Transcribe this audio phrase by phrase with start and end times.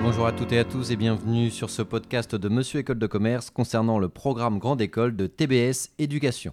[0.00, 3.06] Bonjour à toutes et à tous et bienvenue sur ce podcast de Monsieur École de
[3.06, 6.52] Commerce concernant le programme Grande École de TBS Éducation.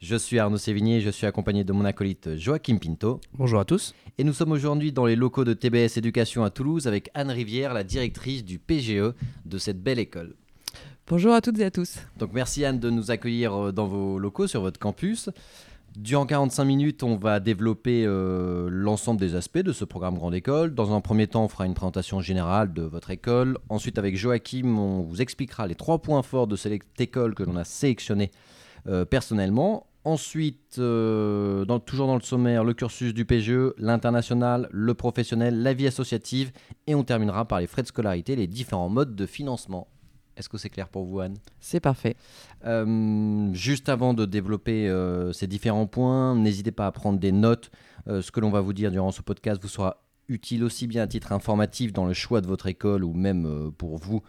[0.00, 3.20] Je suis Arnaud Sévigné, je suis accompagné de mon acolyte Joachim Pinto.
[3.34, 3.92] Bonjour à tous.
[4.18, 7.74] Et nous sommes aujourd'hui dans les locaux de TBS Éducation à Toulouse avec Anne Rivière,
[7.74, 9.14] la directrice du PGE
[9.44, 10.34] de cette belle école.
[11.08, 11.98] Bonjour à toutes et à tous.
[12.18, 15.28] Donc merci Anne de nous accueillir euh, dans vos locaux sur votre campus.
[15.96, 20.74] Durant 45 minutes, on va développer euh, l'ensemble des aspects de ce programme Grande École.
[20.74, 23.56] Dans un premier temps, on fera une présentation générale de votre école.
[23.70, 27.56] Ensuite, avec Joachim, on vous expliquera les trois points forts de cette école que l'on
[27.56, 28.30] a sélectionné
[28.88, 29.86] euh, personnellement.
[30.04, 35.86] Ensuite, euh, toujours dans le sommaire, le cursus du PGE, l'international, le professionnel, la vie
[35.86, 36.52] associative.
[36.86, 39.88] Et on terminera par les frais de scolarité, les différents modes de financement.
[40.36, 41.36] Est-ce que c'est clair pour vous, Anne?
[41.60, 42.16] C'est parfait.
[42.66, 47.70] Euh, juste avant de développer euh, ces différents points, n'hésitez pas à prendre des notes.
[48.08, 51.04] Euh, ce que l'on va vous dire durant ce podcast vous sera utile aussi bien
[51.04, 54.22] à titre informatif dans le choix de votre école ou même pour vous,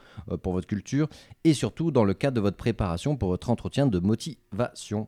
[0.43, 1.09] pour votre culture,
[1.43, 5.07] et surtout dans le cadre de votre préparation pour votre entretien de motivation.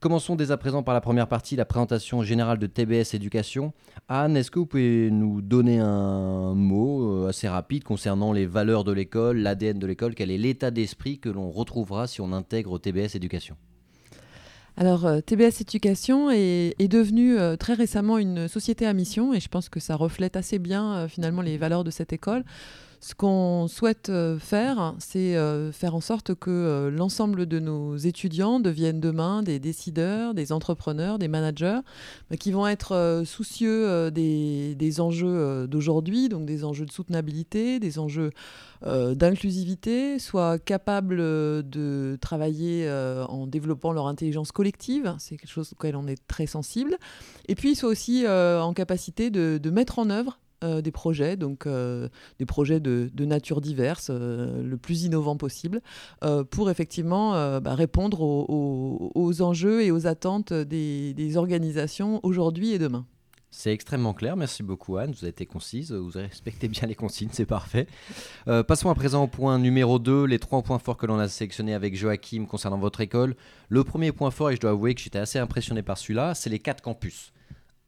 [0.00, 3.74] Commençons dès à présent par la première partie, la présentation générale de TBS Éducation.
[4.08, 8.82] Anne, est-ce que vous pouvez nous donner un mot euh, assez rapide concernant les valeurs
[8.82, 10.14] de l'école, l'ADN de l'école?
[10.14, 13.56] Quel est l'état d'esprit que l'on retrouvera si on intègre TBS Éducation?
[14.78, 19.48] Alors, euh, TBS Éducation est, devenue euh, très récemment une société à mission et je
[19.48, 22.42] pense que ça reflète assez bien finalement les valeurs de cette école.
[23.02, 27.96] Ce qu'on souhaite euh, faire, c'est euh, faire en sorte que euh, l'ensemble de nos
[27.96, 31.80] étudiants deviennent demain des décideurs, des entrepreneurs, des managers,
[32.38, 38.32] qui vont être soucieux des, enjeux d'aujourd'hui, donc des enjeux de soutenabilité, des enjeux
[38.82, 42.90] d'inclusivité, soient capables de travailler
[43.28, 46.96] en développant leur intelligence collective, c'est quelque chose auquel on est très sensible,
[47.48, 52.10] et puis soient aussi en capacité de mettre en œuvre euh, des projets, donc euh,
[52.38, 55.80] des projets de, nature diverse, euh, le plus innovant possible,
[56.50, 63.06] pour effectivement bah, répondre aux, enjeux et aux attentes des, organisations aujourd'hui et demain.
[63.50, 66.94] C'est extrêmement clair, merci beaucoup Anne, vous avez été concise, vous avez respecté bien les
[66.94, 67.86] consignes, c'est parfait.
[68.44, 71.74] passons à présent au point numéro 2, les trois points forts que l'on a sélectionnés
[71.74, 73.34] avec Joachim concernant votre école.
[73.68, 76.50] Le premier point fort, et je dois avouer que j'étais assez impressionné par celui-là, c'est
[76.50, 77.32] les quatre campus.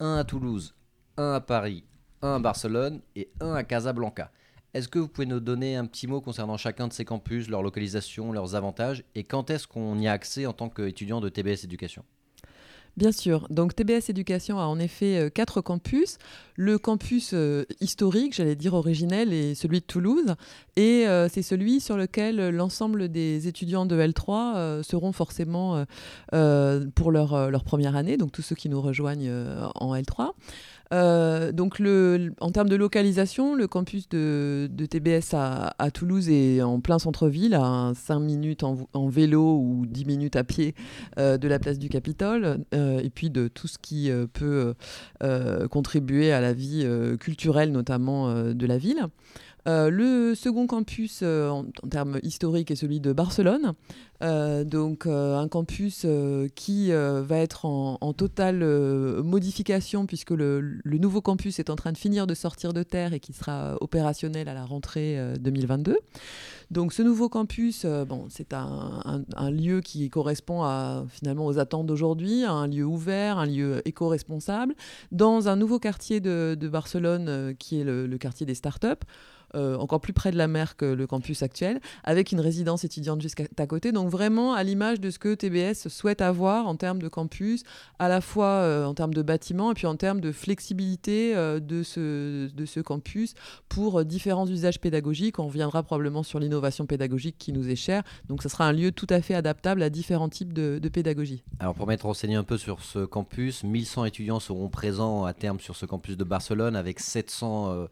[0.00, 0.75] Un à Toulouse,
[1.16, 1.84] un à Paris
[2.22, 4.31] un à Barcelone et un à Casablanca.
[4.75, 7.62] Est-ce que vous pouvez nous donner un petit mot concernant chacun de ces campus, leur
[7.62, 11.65] localisation, leurs avantages et quand est-ce qu'on y a accès en tant qu'étudiant de TBS
[11.65, 12.05] Éducation?
[12.99, 13.47] Bien sûr.
[13.49, 16.19] Donc TBS Éducation a en effet euh, quatre campus.
[16.56, 20.34] Le campus euh, historique, j'allais dire originel, est celui de Toulouse.
[20.77, 25.84] Et euh, c'est celui sur lequel l'ensemble des étudiants de L3 seront forcément
[26.94, 29.31] pour leur, leur, première année, donc tous ceux qui nous rejoignent
[29.75, 30.32] en L3.
[30.93, 36.81] Euh, donc, le, en termes de localisation, le campus de, TBS à, Toulouse est en
[36.81, 40.75] plein centre-ville, à 5 minutes en, vélo ou 10 minutes à pied
[41.19, 44.75] euh, de la place du Capitole, euh, et puis de tout ce qui peut
[45.71, 46.87] contribuer à la vie
[47.21, 49.07] culturelle, notamment de la ville.
[49.69, 53.75] Euh, le second campus euh, en, termes historiques est celui de Barcelone,
[54.23, 56.06] euh, donc un campus
[56.55, 58.65] qui va être en, totale
[59.23, 63.21] modification puisque le, nouveau campus est en train de finir de sortir de terre et
[63.21, 65.99] qui sera opérationnel à la rentrée 2022.
[66.71, 70.62] Donc ce nouveau campus, bon, c'est un, lieu qui correspond
[71.09, 74.75] finalement aux attentes d'aujourd'hui, un lieu ouvert, un lieu éco-responsable,
[75.11, 79.05] dans un nouveau quartier de, Barcelone qui est le, le quartier des startups.
[79.55, 83.21] Euh, encore plus près de la mer que le campus actuel, avec une résidence étudiante
[83.21, 83.93] juste à côté.
[83.93, 87.62] Donc vraiment à l'image de ce que TBS souhaite avoir en termes de campus,
[87.99, 91.61] à la fois euh, en termes de bâtiments et puis en termes de flexibilité euh,
[91.61, 93.35] de, ce, de ce campus
[93.69, 95.39] pour différents usages pédagogiques.
[95.39, 98.03] On reviendra probablement sur l'innovation pédagogique qui nous est chère.
[98.29, 101.43] Donc ce sera un lieu tout à fait adaptable à différents types de, pédagogie.
[101.59, 105.61] Alors pour m'être renseigné un peu sur ce campus, 1100 étudiants seront présents à terme
[105.61, 107.87] sur ce campus de Barcelone avec 700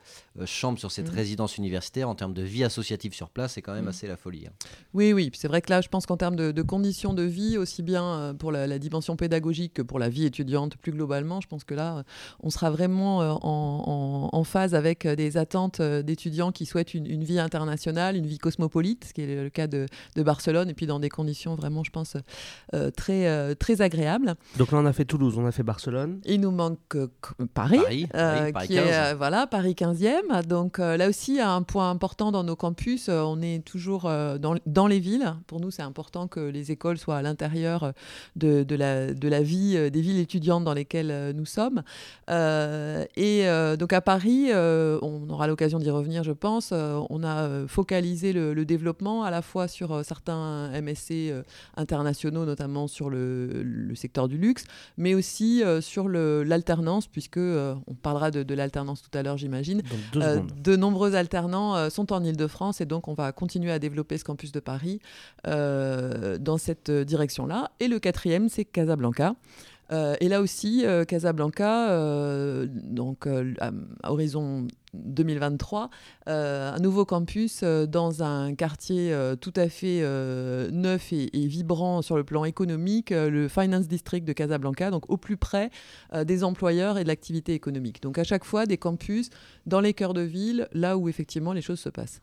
[0.45, 1.17] chambres sur cette mmh.
[1.17, 3.89] résidence universitaire, en termes de vie associative sur place, c'est quand même mm.
[3.89, 4.47] assez la folie.
[4.47, 4.53] Hein.
[4.95, 5.31] Oui, oui.
[5.35, 8.35] C'est vrai que là, je pense qu'en termes de, conditions de vie, aussi bien euh,
[8.35, 11.99] pour la, dimension pédagogique que pour la vie étudiante plus globalement, je pense que là,
[11.99, 12.03] euh,
[12.43, 18.17] on sera vraiment euh, en, phase avec des attentes d'étudiants qui souhaitent une, vie internationale,
[18.17, 19.87] une vie cosmopolite, ce qui est le cas de,
[20.17, 22.17] Barcelone, et puis dans des conditions vraiment, je pense,
[22.97, 24.35] très, très agréables.
[24.57, 26.21] Donc là, on a fait Toulouse, on a fait Barcelone.
[26.25, 26.97] Il nous manque
[27.55, 28.07] Paris, Paris,
[28.53, 30.47] Paris, qui est voilà, Paris 15e.
[30.47, 33.09] Donc là aussi, un point important dans nos campus.
[33.09, 35.35] On est toujours dans, dans les villes.
[35.47, 37.93] Pour nous, c'est important que les écoles soient à l'intérieur
[38.37, 41.83] de, de, la, de la vie des villes étudiantes dans lesquelles nous sommes.
[42.29, 46.73] et donc à Paris, on aura l'occasion d'y revenir, je pense.
[46.73, 51.33] on a focalisé le, le, développement à la fois sur certains MSC
[51.77, 54.65] internationaux, notamment sur le, le, secteur du luxe,
[54.97, 59.83] mais aussi sur l'alternance, puisque on parlera de, de l'alternance tout à l'heure, j'imagine.
[60.17, 64.25] Euh, de nombreux euh, sont en Ile-de-France et donc on va continuer à développer ce
[64.25, 65.01] campus de Paris
[65.47, 67.71] euh, dans cette direction-là.
[67.81, 69.35] Et le quatrième, c'est Casablanca.
[69.91, 73.71] Et là aussi, Casablanca, donc à
[74.05, 75.91] horizon 2023,
[76.27, 80.01] un nouveau campus dans un quartier tout à fait
[80.71, 85.37] neuf et, vibrant sur le plan économique, le Finance District de Casablanca, donc au plus
[85.37, 85.71] près
[86.25, 88.01] des employeurs et de l'activité économique.
[88.03, 89.31] Donc à chaque fois, des campus
[89.67, 92.21] dans les cœurs de ville, là où effectivement les choses se passent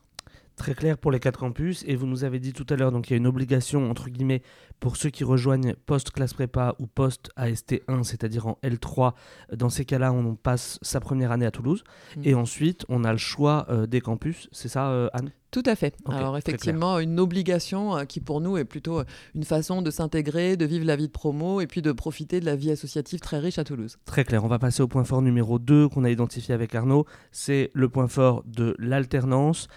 [0.57, 1.86] très clair pour les quatre campus.
[1.88, 4.09] Et vous nous avez dit tout à l'heure, donc il y a une obligation, entre
[4.09, 4.42] guillemets,
[4.81, 9.13] pour ceux qui rejoignent post-classe prépa ou post-AST1, c'est-à-dire en L3.
[9.54, 11.83] Dans ces cas-là, on passe sa première année à Toulouse.
[12.18, 12.21] Mm.
[12.25, 14.50] Et ensuite, on a le choix euh, des campus.
[14.51, 15.31] C'est ça, euh, Anne?
[15.51, 15.95] Tout à fait.
[16.07, 19.01] Alors effectivement, une obligation euh, qui pour nous est plutôt
[19.33, 22.45] une façon de s'intégrer, de vivre la vie de promo et puis de profiter de
[22.45, 23.97] la vie associative très riche à Toulouse.
[24.05, 24.44] Très clair.
[24.44, 27.05] On va passer au point fort numéro 2 qu'on a identifié avec Arnaud.
[27.31, 29.67] C'est le point fort de l'alternance.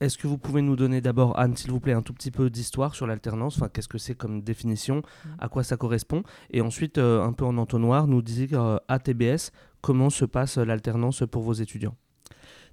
[0.00, 2.48] Est-ce que vous pouvez nous donner d'abord, Anne, s'il vous plaît, un tout petit peu
[2.48, 3.56] d'histoire sur l'alternance?
[3.56, 5.28] Enfin, Qu'est-ce que c'est comme définition, mm.
[5.38, 8.98] à quoi ça correspond, et ensuite, euh, un peu en entonnoir, nous dire euh, à
[8.98, 9.50] TBS
[9.80, 11.96] comment se passe l'alternance pour vos étudiants?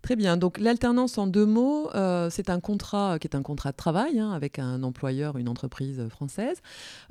[0.01, 0.37] Très bien.
[0.37, 4.19] Donc l'alternance en deux mots, euh, c'est un contrat qui est un contrat de travail
[4.19, 6.61] hein, avec un employeur, une entreprise française,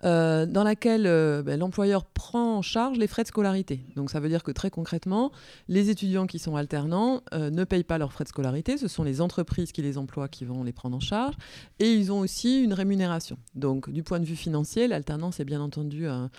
[0.05, 3.85] euh, dans laquelle euh, ben, l'employeur prend en charge les frais de scolarité.
[3.95, 5.33] Donc ça veut dire que très concrètement,
[5.69, 8.79] les étudiants qui sont alternants ne payent pas leurs frais de scolarité.
[8.79, 11.35] Ce sont les entreprises qui les emploient qui vont les prendre en charge,
[11.79, 13.37] et ils ont aussi une rémunération.
[13.55, 16.31] Donc du point de vue financier, l'alternance est bien entendu un,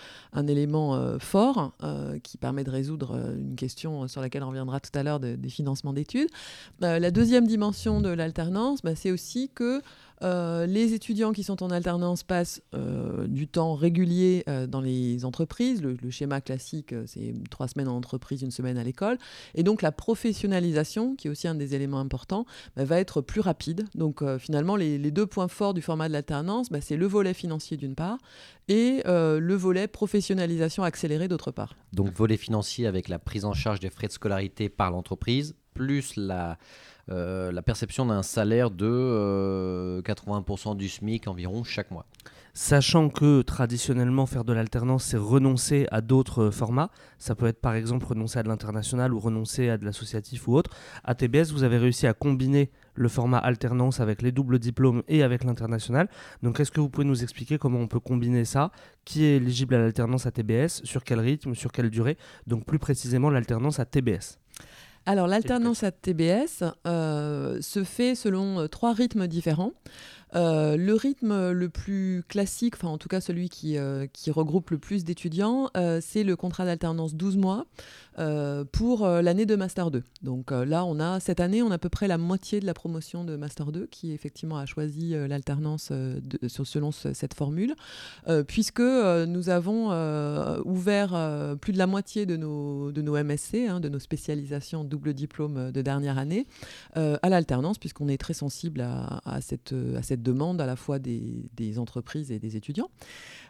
[0.48, 1.74] élément fort
[2.24, 5.94] qui permet de résoudre une question sur laquelle on reviendra tout à l'heure des financements
[5.94, 6.30] d'études.
[6.84, 9.82] Euh, la deuxième dimension de l'alternance, bah, c'est aussi que
[10.22, 15.82] euh, les étudiants qui sont en alternance passent euh, du temps régulier dans les entreprises.
[15.82, 19.18] Le, schéma classique, c'est trois semaines en entreprise, une semaine à l'école.
[19.56, 22.46] Et donc la professionnalisation, qui est aussi un des éléments importants,
[22.76, 23.86] bah, va être plus rapide.
[23.96, 27.78] Donc finalement, les, deux points forts du format de l'alternance, bah, c'est le volet financier
[27.78, 28.18] d'une part
[28.68, 31.76] et le volet professionnalisation accélérée d'autre part.
[31.94, 36.18] Donc volet financier avec la prise en charge des frais de scolarité par l'entreprise plus
[36.18, 36.58] la,
[37.10, 42.06] euh, la perception d'un salaire de 80% euh, du SMIC environ chaque mois.
[42.54, 47.76] Sachant que traditionnellement faire de l'alternance c'est renoncer à d'autres formats, ça peut être par
[47.76, 50.72] exemple renoncer à de l'international ou renoncer à de l'associatif ou autre.
[51.06, 55.24] À TBS vous avez réussi à combiner le format alternance avec les doubles diplômes et
[55.24, 56.10] avec l'international.
[56.44, 58.72] Donc est-ce que vous pouvez nous expliquer comment on peut combiner ça?
[59.06, 61.56] Qui est éligible à l'alternance à TBS Sur quel rythme?
[61.56, 62.18] Sur quelle durée?
[62.46, 64.38] Donc plus précisément l'alternance à TBS.
[65.10, 69.72] Alors l'alternance à TBS euh, se fait selon euh, trois rythmes différents.
[70.36, 74.78] Euh, le rythme le plus classique, enfin en tout cas celui qui, euh, regroupe le
[74.78, 77.66] plus d'étudiants, euh, c'est le contrat d'alternance 12 mois
[78.74, 80.04] pour l'année de Master 2.
[80.24, 82.74] Donc là, on a cette année, on a à peu près la moitié de la
[82.74, 85.94] promotion de Master 2 qui effectivement a choisi l'alternance
[86.50, 87.76] selon cette formule,
[88.46, 89.92] puisque nous avons
[90.66, 95.14] ouvert plus de la moitié de nos, de nos MSC, hein, de nos spécialisations double
[95.14, 96.46] diplôme de dernière année,
[96.96, 99.74] à l'alternance, puisqu'on est très sensible à cette
[100.20, 102.90] demande à la fois des, entreprises et des étudiants.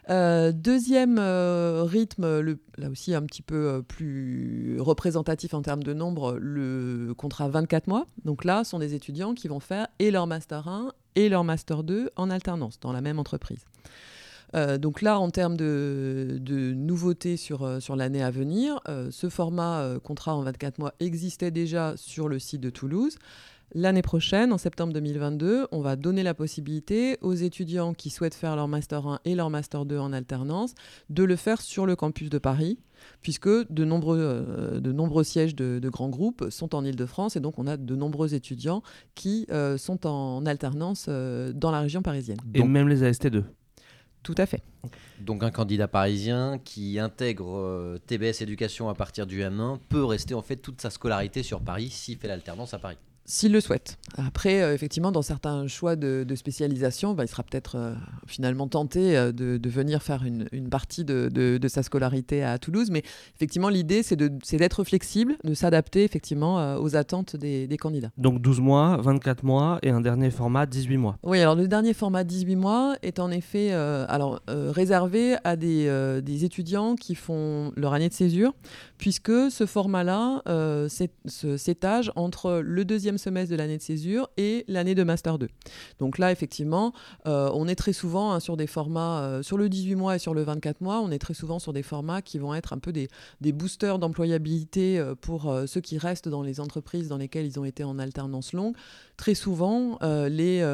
[0.08, 5.92] Euh, deuxième euh, rythme, là aussi un petit peu euh, plus représentatif en termes de
[5.92, 8.06] nombre, le contrat 24 mois.
[8.24, 11.82] Donc là, sont des étudiants qui vont faire et leur Master 1 et leur Master
[11.82, 13.64] 2 en alternance dans la même entreprise.
[14.78, 20.34] donc là, en termes de, de nouveautés sur, sur l'année à venir, ce format contrat
[20.34, 23.16] en 24 mois existait déjà sur le site de Toulouse.
[23.72, 28.56] L'année prochaine, en septembre 2022, on va donner la possibilité aux étudiants qui souhaitent faire
[28.56, 30.74] leur Master 1 et leur Master 2 en alternance
[31.08, 32.80] de le faire sur le campus de Paris,
[33.22, 37.60] puisque de nombreux, euh, de nombreux sièges de, grands groupes sont en Ile-de-France et donc
[37.60, 38.82] on a de nombreux étudiants
[39.14, 42.38] qui euh, sont en alternance euh, dans la région parisienne.
[42.54, 43.44] Et même les AST2
[44.22, 44.62] tout à fait.
[45.20, 50.42] Donc un candidat parisien qui intègre TBS Éducation à partir du M1 peut rester en
[50.42, 52.98] fait toute sa scolarité sur Paris s'il fait l'alternance à Paris.
[53.30, 53.96] S'il le souhaite.
[54.16, 57.94] Après, euh, effectivement, dans certains choix de, spécialisation, bah, il sera peut-être euh,
[58.26, 62.90] finalement tenté euh, de, venir faire une, partie de, sa scolarité à Toulouse.
[62.90, 63.04] Mais
[63.36, 68.10] effectivement, l'idée, c'est d'être flexible, de s'adapter effectivement aux attentes des, candidats.
[68.18, 71.16] Donc 12 mois, 24 mois et un dernier format 18 mois.
[71.22, 76.44] Oui, alors le dernier format 18 mois est en effet alors, réservé à des, des,
[76.44, 78.54] étudiants qui font leur année de césure,
[78.98, 80.42] puisque ce format-là
[81.26, 85.48] s'étage entre le deuxième semestre de l'année de césure et l'année de Master 2.
[85.98, 86.92] Donc là, effectivement,
[87.26, 90.18] euh, on est très souvent hein, sur des formats, euh, sur le 18 mois et
[90.18, 92.78] sur le 24 mois, on est très souvent sur des formats qui vont être un
[92.78, 93.08] peu des,
[93.40, 97.64] des boosters d'employabilité euh, pour ceux qui restent dans les entreprises dans lesquelles ils ont
[97.64, 98.74] été en alternance longue.
[99.16, 100.64] Très souvent, les,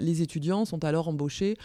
[0.00, 1.56] les étudiants sont alors embauchés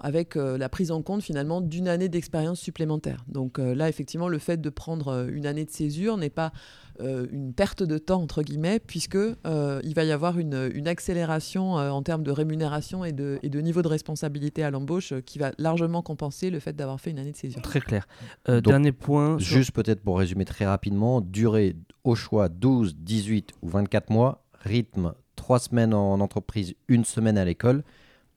[0.00, 3.24] avec la prise en compte finalement d'une année d'expérience supplémentaire.
[3.28, 6.52] Donc là, effectivement, le fait de prendre une année de césure n'est pas
[7.00, 10.88] euh, une perte de temps, entre guillemets, puisque euh, il va y avoir une, une
[10.88, 15.14] accélération euh, en termes de rémunération et de, et de, niveau de responsabilité à l'embauche
[15.24, 17.62] qui va largement compenser le fait d'avoir fait une année de césure.
[17.62, 18.06] Très clair.
[18.46, 19.38] dernier point.
[19.38, 25.14] Juste peut-être pour résumer très rapidement, durée au choix 12, 18 ou 24 mois, rythme
[25.36, 27.84] 3 semaines en entreprise, une semaine à l'école,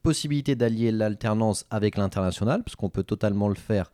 [0.05, 3.91] possibilité d'allier l'alternance avec l'international, parce qu'on peut totalement le faire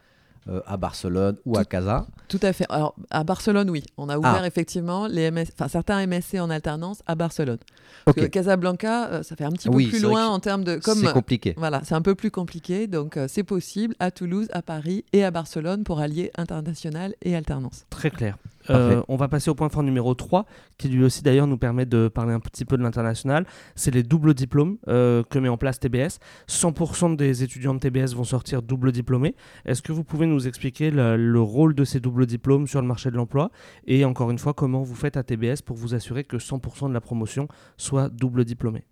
[0.50, 2.08] euh, à Barcelone ou à Casa.
[2.28, 2.66] Tout à fait.
[2.70, 3.84] Alors, à Barcelone, oui.
[3.98, 4.48] On a ouvert ah.
[4.48, 5.46] effectivement les MS...
[5.70, 7.60] certains MSC en alternance à Barcelone.
[8.06, 10.80] Parce que Casablanca, euh, ça fait un petit peu plus loin en termes de.
[10.82, 11.54] C'est compliqué.
[11.58, 12.88] Voilà, c'est un peu plus compliqué.
[12.88, 17.36] Donc, euh, c'est possible à Toulouse, à Paris et à Barcelone pour allier international et
[17.36, 17.86] alternance.
[17.92, 18.36] Très clair.
[18.70, 20.46] Euh, on va passer au point fort numéro 3,
[20.78, 23.46] qui lui aussi d'ailleurs nous permet de parler un petit peu de l'international.
[23.76, 26.20] C'est les doubles diplômes euh, que met en place TBS.
[26.48, 29.36] 100% des étudiants de TBS vont sortir double diplômés.
[29.66, 33.10] Est-ce que vous pouvez nous expliquer le, rôle de ces doubles diplômes sur le marché
[33.12, 33.52] de l'emploi?
[33.88, 36.94] Et encore une fois, comment vous faites à TBS pour vous assurer que 100% de
[36.94, 38.84] la promotion soit double diplômée?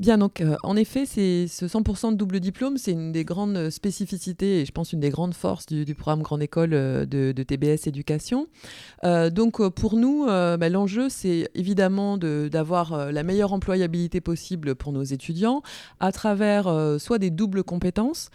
[0.00, 3.68] Bien, donc euh, en effet, c'est ce 100% de double diplôme, c'est une des grandes
[3.68, 7.86] spécificités et je pense une des grandes forces du, programme Grande École euh, de, TBS
[7.86, 8.48] Éducation.
[9.04, 15.02] Euh, donc pour nous, bah, l'enjeu, c'est évidemment d'avoir la meilleure employabilité possible pour nos
[15.02, 15.62] étudiants
[16.00, 16.64] à travers
[16.98, 18.30] soit des doubles compétences,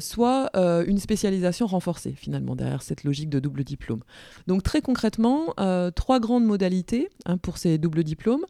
[0.00, 4.00] soit une spécialisation renforcée finalement derrière cette logique de double diplôme.
[4.46, 5.54] Donc très concrètement,
[5.94, 8.44] trois grandes modalités hein, pour ces doubles diplômes.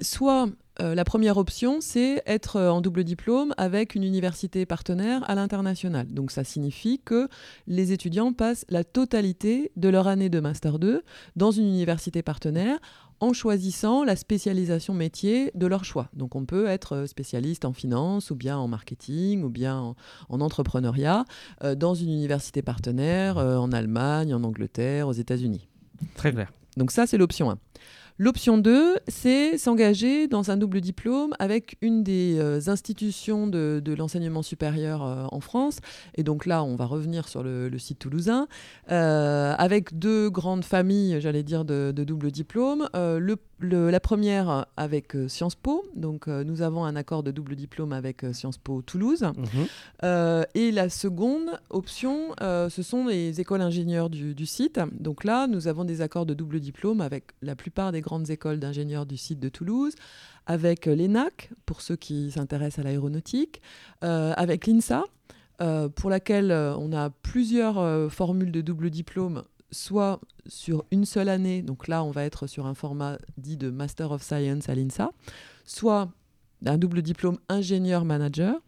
[0.00, 0.48] soit
[0.80, 5.34] euh, la première option, c'est être euh, en double diplôme avec une université partenaire à
[5.34, 6.06] l'international.
[6.08, 7.28] Donc ça signifie que
[7.66, 11.02] les étudiants passent la totalité de leur année de Master 2
[11.36, 12.78] dans une université partenaire
[13.20, 16.08] en choisissant la spécialisation métier de leur choix.
[16.14, 19.94] Donc on peut être euh, spécialiste en finance ou bien en marketing ou bien
[20.28, 21.24] en, entrepreneuriat
[21.76, 25.68] dans une université partenaire en Allemagne, en Angleterre, aux États-Unis.
[26.16, 26.50] Très clair.
[26.76, 27.58] Donc ça, c'est l'option 1.
[28.18, 34.42] L'option 2, c'est s'engager dans un double diplôme avec une des euh, institutions de, l'enseignement
[34.42, 35.78] supérieur euh, en France.
[36.14, 38.48] Et donc là, on va revenir sur le, site toulousain,
[38.90, 42.88] euh, avec deux grandes familles, j'allais dire, de, double diplôme.
[43.62, 47.92] La première avec euh, Sciences Po, donc euh, nous avons un accord de double diplôme
[47.92, 49.22] avec euh, Sciences Po Toulouse.
[49.22, 50.44] Mhm.
[50.54, 54.80] et la seconde option, ce sont les écoles ingénieurs du, site.
[54.92, 58.58] Donc là, nous avons des accords de double diplôme avec la plupart des grandes écoles
[58.58, 59.94] d'ingénieurs du site de Toulouse,
[60.46, 63.62] avec l'ENAC, pour ceux qui s'intéressent à l'aéronautique,
[64.00, 65.04] avec l'INSA.
[65.94, 71.88] pour laquelle on a plusieurs formules de double diplôme soit sur une seule année, donc
[71.88, 75.10] là on va être sur un format dit de Master of Science à l'INSA,
[75.64, 76.10] soit
[76.64, 78.60] un double diplôme ingénieur-manager,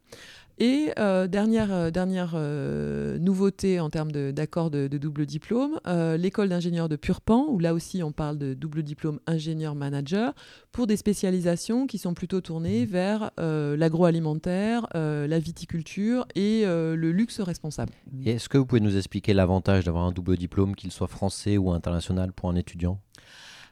[0.59, 5.81] et euh, dernière, euh, dernière euh, nouveauté en termes d'accord de, double diplôme,
[6.17, 10.35] l'école d'ingénieur de Purpan, où là aussi on parle de double diplôme ingénieur-manager,
[10.73, 17.93] pour des spécialisations qui sont plutôt tournées vers l'agroalimentaire, la viticulture et le luxe responsable.
[18.25, 21.71] Est-ce que vous pouvez nous expliquer l'avantage d'avoir un double diplôme, qu'il soit français ou
[21.73, 23.01] international, pour un étudiant?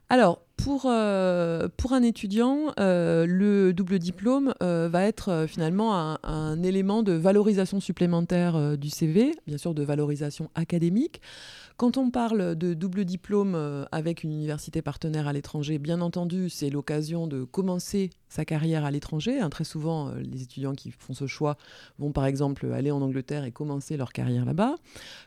[0.08, 6.62] Alors, pour, euh, pour un étudiant, euh, le double diplôme euh, va être finalement un,
[6.62, 11.20] élément de valorisation supplémentaire du CV, bien sûr de valorisation académique.
[11.78, 16.70] Quand on parle de double diplôme avec une université partenaire à l'étranger, bien entendu, c'est
[16.70, 19.40] l'occasion de commencer sa carrière à l'étranger.
[19.40, 21.56] Hein, très souvent, les étudiants qui font ce choix
[21.98, 24.76] vont par exemple aller en Angleterre et commencer leur carrière là-bas.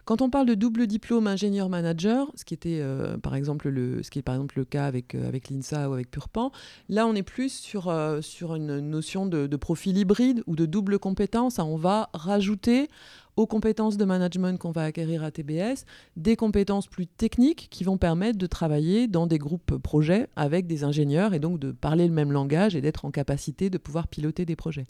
[0.05, 4.65] Quand on parle de double diplôme ingénieur-manager, ce qui ce qui est par exemple le
[4.65, 6.51] cas avec avec l'INSA ou avec Purpan.
[6.89, 11.00] Là, on est plus sur, sur une notion de, de profil hybride ou de double
[11.00, 11.60] compétence.
[11.60, 12.89] On va rajouter
[13.36, 17.98] aux compétences de management qu'on va acquérir à TBS, des compétences plus techniques qui vont
[17.98, 22.13] permettre de travailler dans des groupes projets avec des ingénieurs et donc de parler le
[22.13, 24.86] même langage et d'être en capacité de pouvoir piloter des projets.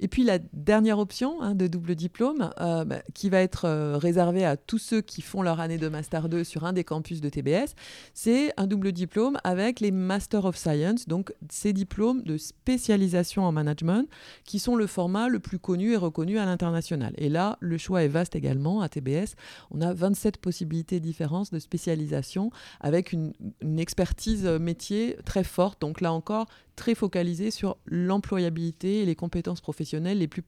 [0.00, 3.98] Et puis la dernière option hein, de double diplôme, euh, bah, qui va être euh,
[3.98, 7.20] réservée à tous ceux qui font leur année de Master 2 sur un des campus
[7.20, 7.74] de TBS,
[8.14, 13.52] c'est un double diplôme avec les Master of Science, donc ces diplômes de spécialisation en
[13.52, 14.08] management,
[14.44, 17.12] qui sont le format le plus connu et reconnu à l'international.
[17.18, 19.34] Et là, le choix est vaste également à TBS.
[19.70, 23.32] On a 27 possibilités différentes de spécialisation avec une,
[23.78, 25.80] expertise métier très forte.
[25.80, 30.42] Donc là encore, très focalisé sur l'employabilité et les compétences professionnelles les plus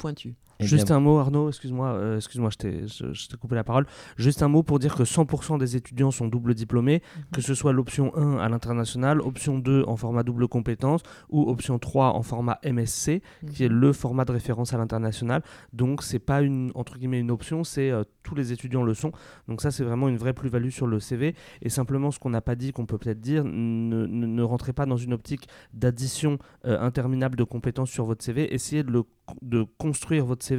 [0.62, 0.76] pointues.
[0.76, 3.86] Juste un mot, Arnaud, excuse-moi, euh, excuse-moi, je t'ai coupé la parole.
[4.16, 7.02] Juste un mot pour dire que 100% des étudiants sont double diplômés,
[7.32, 11.78] que ce soit l'option 1 à l'international, option 2 en format double compétence ou option
[11.78, 15.42] 3 en format MSC, qui est le format de référence à l'international.
[15.72, 19.12] Donc, c'est pas une, entre guillemets, une option, c'est euh, tous les étudiants le sont.
[19.48, 21.34] Donc, ça, c'est vraiment une vraie plus-value sur le CV.
[21.60, 24.86] Et simplement, ce qu'on n'a pas dit, qu'on peut peut-être dire, ne, ne, rentrez pas
[24.86, 28.52] dans une optique d'addition euh, interminable de compétences sur votre CV.
[28.54, 29.04] Essayez de, le,
[29.40, 30.51] de construire votre CV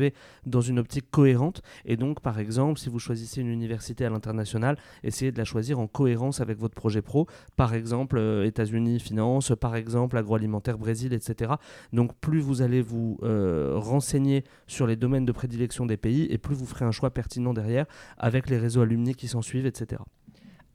[0.46, 1.62] dans une optique cohérente.
[1.86, 5.80] Et donc, par exemple, si vous choisissez une université à l'international, essayez de la choisir
[5.80, 7.28] en cohérence avec votre projet pro.
[7.56, 11.54] Par exemple, euh, États-Unis, finance, par exemple, agroalimentaire, Brésil, etc.
[11.92, 16.38] Donc, plus vous allez vous euh, renseigner sur les domaines de prédilection des pays, et
[16.38, 17.86] plus vous ferez un choix pertinent derrière
[18.18, 20.02] avec les réseaux alumni qui s'en suivent, etc.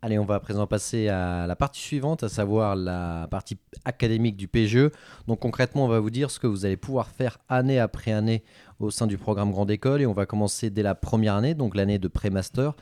[0.01, 4.37] Allez, on va à présent passer à la partie suivante, à savoir la partie académique
[4.37, 4.91] du PGE.
[5.27, 8.45] Donc concrètement, on va vous dire ce que vous allez pouvoir faire année après année
[8.79, 10.01] au sein du programme Grande École.
[10.01, 12.77] Et on va commencer dès la première année, donc l'année de pré-master.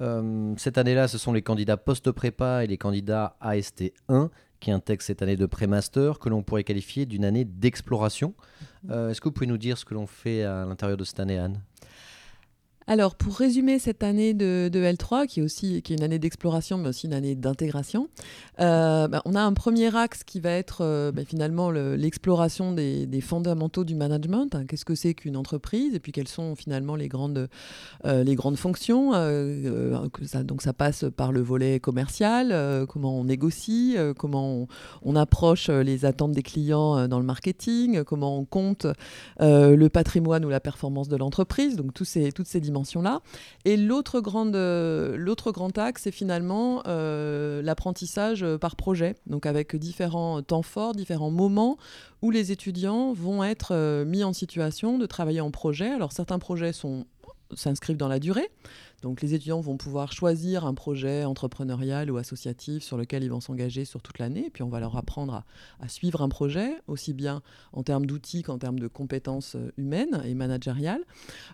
[0.00, 5.22] Euh, cette année-là, ce sont les candidats post-prépa et les candidats AST1 qui intègrent cette
[5.22, 8.34] année de pré-master que l'on pourrait qualifier d'une année d'exploration.
[8.90, 11.20] Euh, est-ce que vous pouvez nous dire ce que l'on fait à l'intérieur de cette
[11.20, 11.60] année, Anne?
[12.90, 16.78] Alors, pour résumer cette année de, L3, qui est aussi qui est une année d'exploration,
[16.78, 18.08] mais aussi une année d'intégration,
[18.60, 23.20] euh, bah, on a un premier axe qui va être euh, bah, finalement l'exploration des,
[23.20, 24.54] fondamentaux du management.
[24.54, 24.64] Hein.
[24.66, 27.50] Qu'est-ce que c'est qu'une entreprise Et puis, quelles sont finalement les grandes,
[28.06, 34.66] euh, les grandes fonctions Donc, ça passe par le volet commercial, comment on négocie, comment
[35.02, 38.86] on, approche les attentes des clients dans le marketing, comment on compte
[39.40, 41.76] le patrimoine ou la performance de l'entreprise.
[41.76, 43.20] Donc, ces, toutes ces dimensions là
[43.64, 50.42] Et l'autre, grande, l'autre grand axe, c'est finalement euh, l'apprentissage par projet, donc avec différents
[50.42, 51.78] temps forts, différents moments
[52.22, 55.88] où les étudiants vont être euh, mis en situation de travailler en projet.
[55.88, 57.06] Alors certains projets sont,
[57.54, 58.50] s'inscrivent dans la durée.
[59.02, 63.40] Donc les étudiants vont pouvoir choisir un projet entrepreneurial ou associatif sur lequel ils vont
[63.40, 64.46] s'engager sur toute l'année.
[64.46, 65.44] Et puis on va leur apprendre
[65.80, 70.20] à, suivre un projet, aussi bien en termes d'outils qu'en termes de compétences euh, humaines
[70.24, 71.02] et managériales.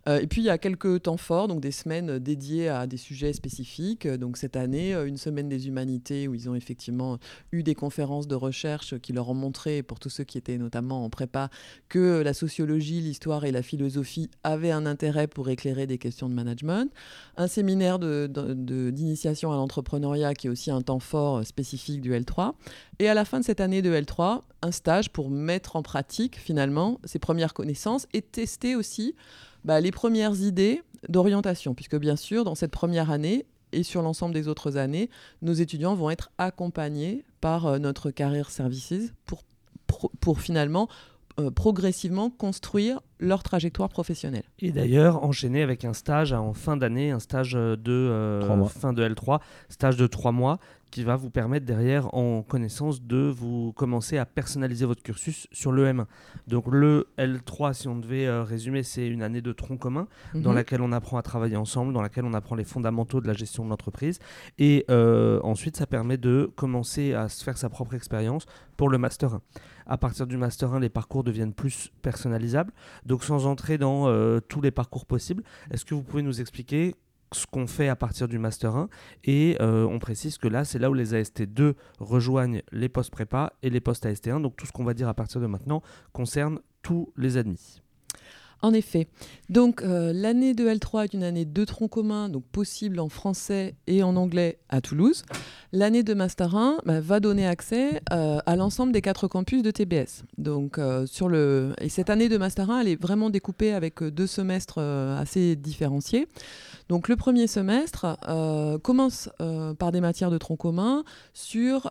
[0.08, 2.96] Euh, et puis il y a quelques temps forts, donc des semaines dédiées à des
[2.96, 4.06] sujets spécifiques.
[4.08, 7.18] Donc cette année, euh, une semaine des humanités où ils ont effectivement
[7.52, 11.04] eu des conférences de recherche qui leur ont montré, pour tous ceux qui étaient notamment
[11.04, 11.50] en prépa,
[11.90, 16.34] que la sociologie, l'histoire et la philosophie avaient un intérêt pour éclairer des questions de
[16.34, 16.90] management
[17.36, 22.12] un séminaire d'initiation de, à l'entrepreneuriat qui est aussi un temps fort euh, spécifique du
[22.12, 22.52] L3.
[22.98, 26.38] Et à la fin de cette année de L3, un stage pour mettre en pratique
[26.38, 29.14] finalement ces premières connaissances et tester aussi
[29.64, 31.74] bah, les premières idées d'orientation.
[31.74, 35.10] Puisque bien sûr, dans cette première année, et sur l'ensemble des autres années,
[35.42, 39.42] nos étudiants vont être accompagnés par euh, notre Career Services pour,
[40.20, 40.88] pour finalement
[41.40, 44.44] euh, progressivement construire leur trajectoire professionnelle.
[44.60, 49.06] Et d'ailleurs, enchaîner avec un stage en fin d'année, un stage de euh, fin de
[49.06, 50.58] L3, stage de trois mois,
[50.94, 55.72] qui va vous permettre derrière, en connaissance, de vous commencer à personnaliser votre cursus sur
[55.72, 56.06] le M1.
[56.46, 60.50] Donc le L3, si on devait euh, résumer, c'est une année de tronc commun dans
[60.50, 60.56] mhm.
[60.56, 63.64] laquelle on apprend à travailler ensemble, dans laquelle on apprend les fondamentaux de la gestion
[63.64, 64.20] de l'entreprise.
[64.60, 64.86] Et
[65.42, 69.40] ensuite, ça permet de commencer à se faire sa propre expérience pour le Master 1
[69.86, 72.72] à partir du Master 1, les parcours deviennent plus personnalisables.
[73.04, 76.94] Donc sans entrer dans euh, tous les parcours possibles, est-ce que vous pouvez nous expliquer
[77.34, 78.88] ce qu'on fait à partir du Master 1
[79.24, 83.52] et euh, on précise que là c'est là où les AST2 rejoignent les postes prépa
[83.62, 86.60] et les postes AST1 donc tout ce qu'on va dire à partir de maintenant concerne
[86.82, 87.80] tous les admis.
[88.62, 89.08] En effet.
[89.50, 93.74] Donc euh, l'année de L3 est une année de tronc commun, donc possible en français
[93.86, 95.24] et en anglais à Toulouse.
[95.74, 99.70] L'année de Master 1 bah, va donner accès euh, à l'ensemble des quatre campus de
[99.70, 100.22] TBS.
[100.38, 101.04] Donc, euh,
[101.88, 106.28] cette année de Master 1, elle est vraiment découpée avec euh, deux semestres assez différenciés.
[106.88, 108.18] Donc le premier semestre
[108.82, 109.30] commence
[109.78, 111.88] par des matières de tronc commun sur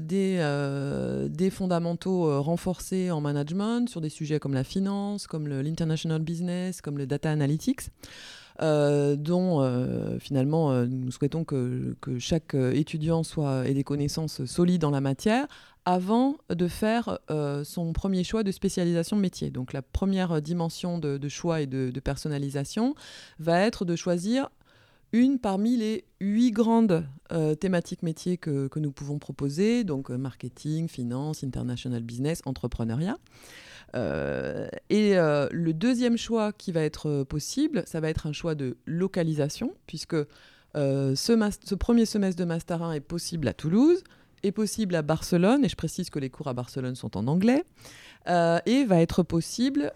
[0.00, 6.80] des, des fondamentaux renforcés en management, sur des sujets comme la finance, comme l'international business,
[6.80, 7.82] comme le data analytics.
[8.60, 14.84] Euh, dont euh, finalement euh, nous souhaitons que, chaque étudiant soit, ait des connaissances solides
[14.84, 15.46] en la matière
[15.84, 17.18] avant de faire
[17.64, 19.50] son premier choix de spécialisation métier.
[19.50, 22.94] Donc la première dimension de, choix et de, personnalisation
[23.40, 24.48] va être de choisir
[25.12, 27.04] une parmi les huit grandes
[27.58, 33.16] thématiques métiers que, que, nous pouvons proposer, donc marketing, finance, international business, entrepreneuriat.
[33.94, 38.32] Euh, et euh, le deuxième choix qui va être euh, possible, ça va être un
[38.32, 40.16] choix de localisation, puisque
[40.74, 44.02] ce, premier semestre de Master 1 est possible à Toulouse,
[44.42, 47.64] est possible à Barcelone, et je précise que les cours à Barcelone sont en anglais,
[48.26, 49.92] et va être possible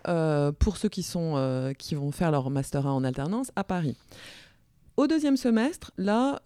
[0.59, 3.97] pour ceux qui, sont, qui vont faire leur Master 1 en alternance à Paris.
[4.97, 6.41] Au deuxième semestre, là,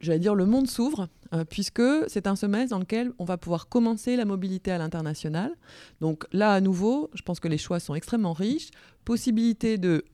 [0.00, 3.68] j'allais dire, le monde s'ouvre, euh, puisque c'est un semestre dans lequel on va pouvoir
[3.68, 5.52] commencer la mobilité à l'international.
[6.00, 8.70] Donc là, à nouveau, je pense que les choix sont extrêmement riches.
[9.04, 10.04] Possibilité de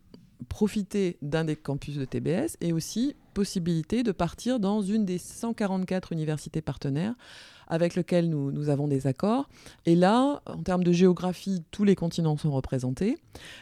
[0.48, 6.12] profiter d'un des campus de TBS et aussi possibilité de partir dans une des 144
[6.12, 7.14] universités partenaires
[7.68, 9.48] avec nous, nous, avons des accords.
[9.86, 13.18] Et là, en termes de géographie, tous les continents sont représentés.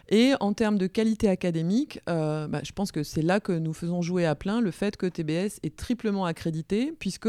[0.08, 3.72] Et en termes de qualité académique, euh, bah, je pense que c'est là que nous
[3.72, 7.28] faisons jouer à plein le fait que TBS est triplement accrédité, puisque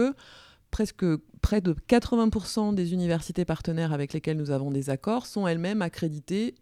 [0.72, 1.06] presque
[1.42, 6.56] près de 80% des universités partenaires avec lesquelles nous avons des accords sont elles-mêmes accréditées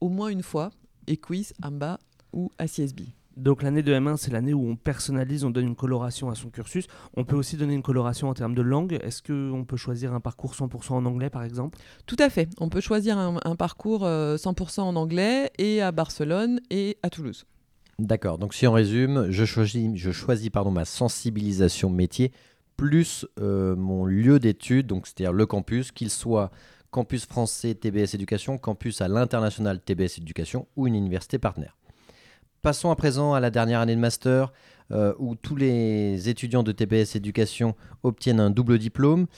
[0.00, 0.70] au moins une fois,
[1.08, 1.98] EQUIS, AMBA
[2.32, 3.00] ou ACSB.
[3.40, 6.50] Donc l'année de M1, c'est l'année où on personnalise, on donne une coloration à son
[6.50, 6.86] cursus.
[7.16, 8.98] On peut aussi donner une coloration en termes de langue.
[9.02, 11.78] Est-ce qu'on peut choisir un parcours 100% en anglais, par exemple?
[12.04, 12.50] Tout à fait.
[12.58, 17.46] On peut choisir un, parcours 100% euh, en anglais et à Barcelone et à Toulouse.
[17.98, 18.36] D'accord.
[18.36, 22.32] Donc si on résume, je choisis, je choisis pardon, ma sensibilisation métier
[22.76, 26.50] plus euh, mon lieu d'étude, donc c'est-à-dire le campus, qu'il soit
[26.90, 31.76] campus français TBS Éducation, campus à l'international TBS Éducation ou une université partenaire.
[32.62, 34.52] Passons à présent à la dernière année de master
[34.92, 39.28] euh, où tous les étudiants de TPS Éducation obtiennent un double diplôme.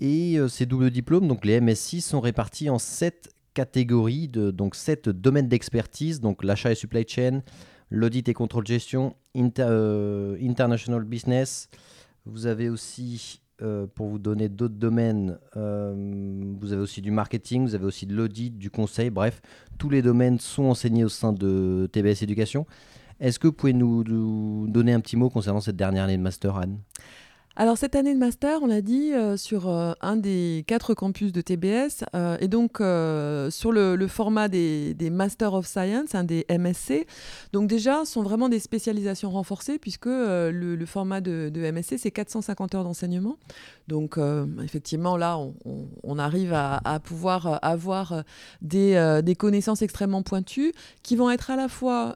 [0.00, 5.08] Et euh, ces doubles diplômes, donc les MSI, sont répartis en sept catégories, donc sept
[5.08, 7.42] domaines d'expertise, donc l'achat et supply chain,
[7.90, 11.68] l'audit et contrôle gestion, euh, international business.
[12.24, 15.94] Vous avez aussi euh, pour vous donner d'autres domaines, euh,
[16.60, 19.40] vous avez aussi du marketing, vous avez aussi de l'audit, du conseil, bref,
[19.78, 22.66] tous les domaines sont enseignés au sein de TBS Éducation.
[23.20, 26.22] Est-ce que vous pouvez nous, nous, donner un petit mot concernant cette dernière année de
[26.22, 26.78] Master, Anne?
[27.54, 31.32] Alors cette année de master, on l'a dit, euh, sur euh, un des quatre campus
[31.32, 32.78] de TBS, euh, et donc
[33.52, 37.06] sur le, format des, des, Master of Science, un des MSC.
[37.52, 42.74] Donc déjà, ce sont vraiment des spécialisations renforcées, puisque le, format de, MSC, c'est 450
[42.74, 43.36] heures d'enseignement.
[43.88, 44.18] Donc
[44.62, 45.38] effectivement, là,
[46.04, 48.24] on, arrive à, pouvoir avoir
[48.62, 52.14] des, connaissances extrêmement pointues, qui vont être à la fois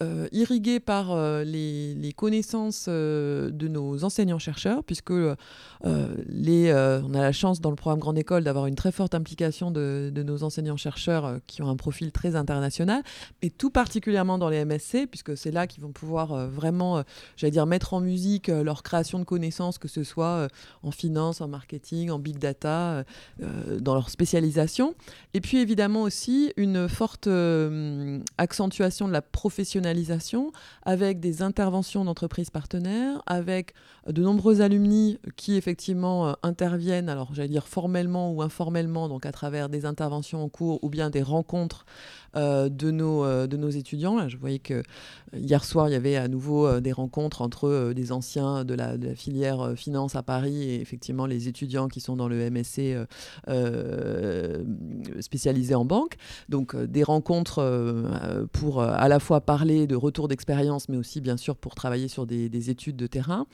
[0.00, 5.12] euh, irrigué par euh, les, connaissances euh, de nos enseignants-chercheurs, puisque
[5.80, 6.72] les,
[7.04, 10.12] on a la chance dans le programme Grande École d'avoir une très forte implication de,
[10.14, 13.02] nos enseignants-chercheurs qui ont un profil très international,
[13.42, 17.02] et tout particulièrement dans les MSC, puisque c'est là qu'ils vont pouvoir vraiment,
[17.36, 20.48] j'allais dire, mettre en musique leur création de connaissances, que ce soit
[20.82, 23.04] en finance, en marketing, en big data,
[23.80, 24.94] dans leur spécialisation.
[25.34, 27.28] Et puis évidemment aussi une forte
[28.38, 29.87] accentuation de la professionnalisation
[30.82, 33.74] avec des interventions d'entreprises partenaires, avec
[34.08, 39.32] de nombreux alumni qui effectivement euh, interviennent, alors j'allais dire formellement ou informellement, donc à
[39.32, 41.84] travers des interventions en cours ou bien des rencontres
[42.36, 44.28] euh, de, nos, euh, de nos étudiants.
[44.28, 44.82] Je voyais que
[45.34, 49.72] hier soir, il y avait à nouveau des rencontres entre des anciens de la, filière
[49.76, 52.96] finance à Paris et effectivement les étudiants qui sont dans le MSC
[55.20, 56.16] spécialisé en banque.
[56.48, 61.56] Donc des rencontres pour à la fois parler de retour d'expérience, mais aussi bien sûr
[61.56, 63.46] pour travailler sur des, des études de terrain.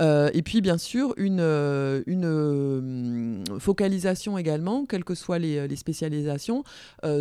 [0.00, 6.64] Euh, et puis, bien sûr, une, euh, euh, focalisation également, quelles que soient les, spécialisations,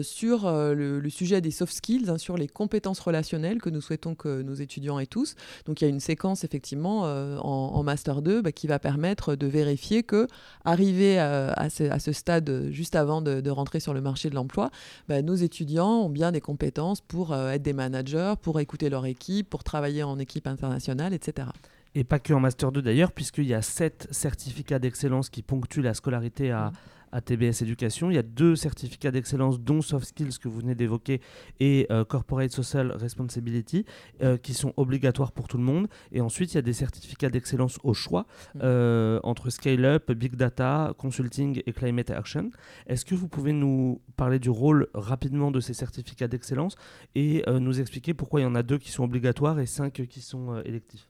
[0.01, 4.41] sur le, sujet des soft skills, hein, sur les compétences relationnelles que nous souhaitons que
[4.41, 5.35] nos étudiants aient tous.
[5.65, 9.47] Donc, il y a une séquence, effectivement, en, Master 2 bah, qui va permettre de
[9.47, 10.27] vérifier que,
[10.65, 14.71] arrivé à, ce, à ce, stade, juste avant de, rentrer sur le marché de l'emploi,
[15.07, 19.49] bah, nos étudiants ont bien des compétences pour être des managers, pour écouter leur équipe,
[19.49, 21.49] pour travailler en équipe internationale, etc.
[21.95, 25.81] Et pas que en Master 2 d'ailleurs, puisqu'il y a sept certificats d'excellence qui ponctuent
[25.81, 26.96] la scolarité à, Mm.
[27.11, 28.11] À TBS Éducation.
[28.11, 31.21] Il y a deux certificats d'excellence, dont Soft Skills que vous venez d'évoquer
[31.59, 33.85] et euh, Corporate Social Responsibility,
[34.21, 35.87] euh, qui sont obligatoires pour tout le monde.
[36.11, 38.59] Et ensuite, il y a des certificats d'excellence au choix Mm.
[38.63, 42.51] euh, entre Scale Up, Big Data, Consulting et Climate Action.
[42.87, 46.75] Est-ce que vous pouvez nous parler du rôle rapidement de ces certificats d'excellence
[47.15, 50.21] et nous expliquer pourquoi il y en a deux qui sont obligatoires et cinq qui
[50.21, 51.07] sont électifs?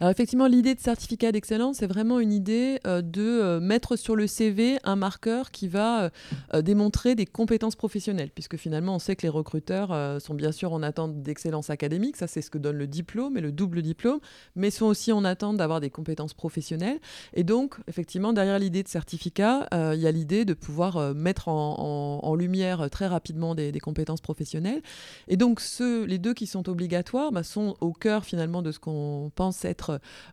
[0.00, 4.14] Alors effectivement, l'idée de certificat d'excellence, c'est vraiment une idée euh, de euh, mettre sur
[4.14, 6.10] le CV un marqueur qui va
[6.54, 10.72] euh, démontrer des compétences professionnelles, puisque finalement, on sait que les recruteurs sont bien sûr
[10.72, 14.20] en attente d'excellence académique, ça c'est ce que donne le diplôme et le double diplôme,
[14.54, 16.98] mais sont aussi en attente d'avoir des compétences professionnelles.
[17.34, 22.34] Et donc, effectivement, derrière l'idée de certificat, il y a l'idée de pouvoir mettre en,
[22.38, 24.82] lumière très rapidement des, des compétences professionnelles.
[25.26, 28.78] Et donc, ceux, les deux qui sont obligatoires bah, sont au cœur finalement de ce
[28.78, 29.87] qu'on pense être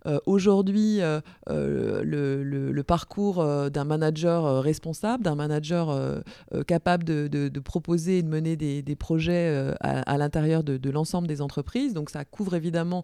[0.06, 6.22] euh, aujourd'hui euh, euh, le, parcours d'un manager responsable, d'un manager
[6.68, 11.94] capable de, proposer et de mener des, projets à, l'intérieur de, l'ensemble des entreprises.
[11.94, 13.04] Donc, ça couvre évidemment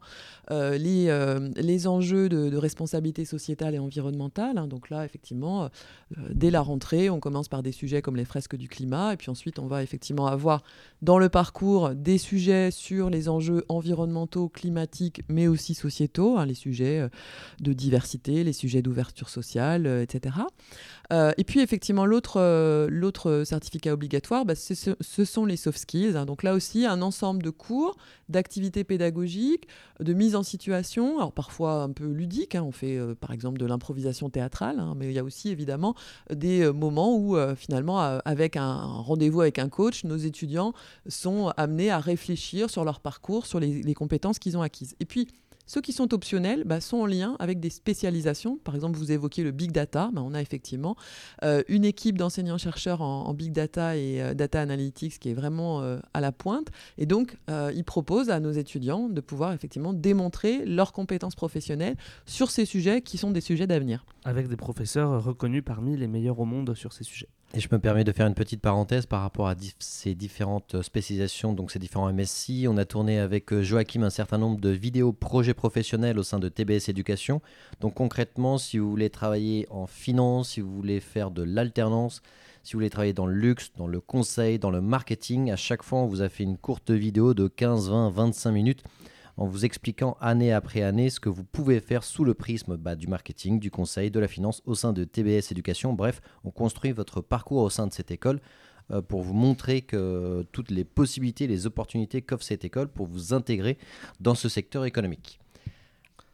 [0.52, 4.60] les, enjeux de, responsabilité sociétale et environnementale.
[4.60, 4.68] hein.
[4.68, 5.70] Donc là, effectivement,
[6.30, 9.32] dès la rentrée, on commence par des sujets comme les fresques du climat, et puis
[9.32, 10.64] ensuite, on va effectivement avoir
[11.02, 16.54] dans le parcours des sujets sur les enjeux environnementaux, climatiques, mais aussi sociétaux, hein, les
[16.54, 17.10] sujets euh,
[17.60, 20.36] de diversité, les sujets d'ouverture sociale, euh, etc.
[21.14, 22.40] Euh, et puis effectivement, l'autre
[22.90, 26.16] l'autre certificat obligatoire, bah, ce, sont les soft skills.
[26.16, 26.26] hein.
[26.26, 27.98] Donc là aussi, un ensemble de cours,
[28.30, 29.68] d'activités pédagogiques,
[30.00, 32.56] de mise en situation, alors parfois un peu ludique.
[32.56, 32.64] hein.
[32.64, 35.96] On fait par exemple de l'improvisation théâtrale, mais il y a aussi évidemment
[36.34, 40.74] des moments où finalement, avec un, un rendez-vous avec un coach, nos étudiants
[41.08, 44.96] sont amenés à réfléchir sur leur parcours, sur les, les compétences qu'ils ont acquises.
[45.00, 45.28] Et puis,
[45.72, 48.58] ceux qui sont optionnels bah, sont en lien avec des spécialisations.
[48.58, 50.10] Par exemple, vous évoquiez le big data.
[50.12, 50.98] Bah, on a effectivement
[51.46, 55.82] euh, une équipe d'enseignants-chercheurs en, en big data et euh, data analytics qui est vraiment
[55.82, 56.68] euh, à la pointe.
[56.98, 57.38] Et donc,
[57.74, 63.02] ils proposent à nos étudiants de pouvoir effectivement démontrer leurs compétences professionnelles sur ces sujets
[63.02, 64.04] qui sont des sujets d'avenir.
[64.26, 67.30] avec des professeurs reconnus parmi les meilleurs au monde sur ces sujets.
[67.54, 70.82] Et je me permets de faire une petite parenthèse par rapport à ces différentes euh,
[70.84, 72.66] spécialisations, donc ces différents MSI.
[72.70, 76.40] On a tourné avec euh, Joachim un certain nombre de vidéos projets professionnels au sein
[76.40, 77.42] de TBS Éducation.
[77.82, 82.22] Donc concrètement, si vous voulez travailler en finance, si vous voulez faire de l'alternance,
[82.64, 85.84] si vous voulez travailler dans le luxe, dans le conseil, dans le marketing, à chaque
[85.84, 88.84] fois on vous a fait une courte vidéo de 15, 20, 25 minutes
[89.38, 92.96] en vous expliquant année après année ce que vous pouvez faire sous le prisme bah,
[92.96, 95.94] du marketing, du conseil, de la finance au sein de TBS Éducation.
[95.94, 98.40] Bref, on construit votre parcours au sein de cette école
[98.92, 99.86] euh, pour vous montrer
[100.52, 103.78] toutes les possibilités, les opportunités qu'offre cette école pour vous intégrer
[104.20, 105.40] dans ce secteur économique.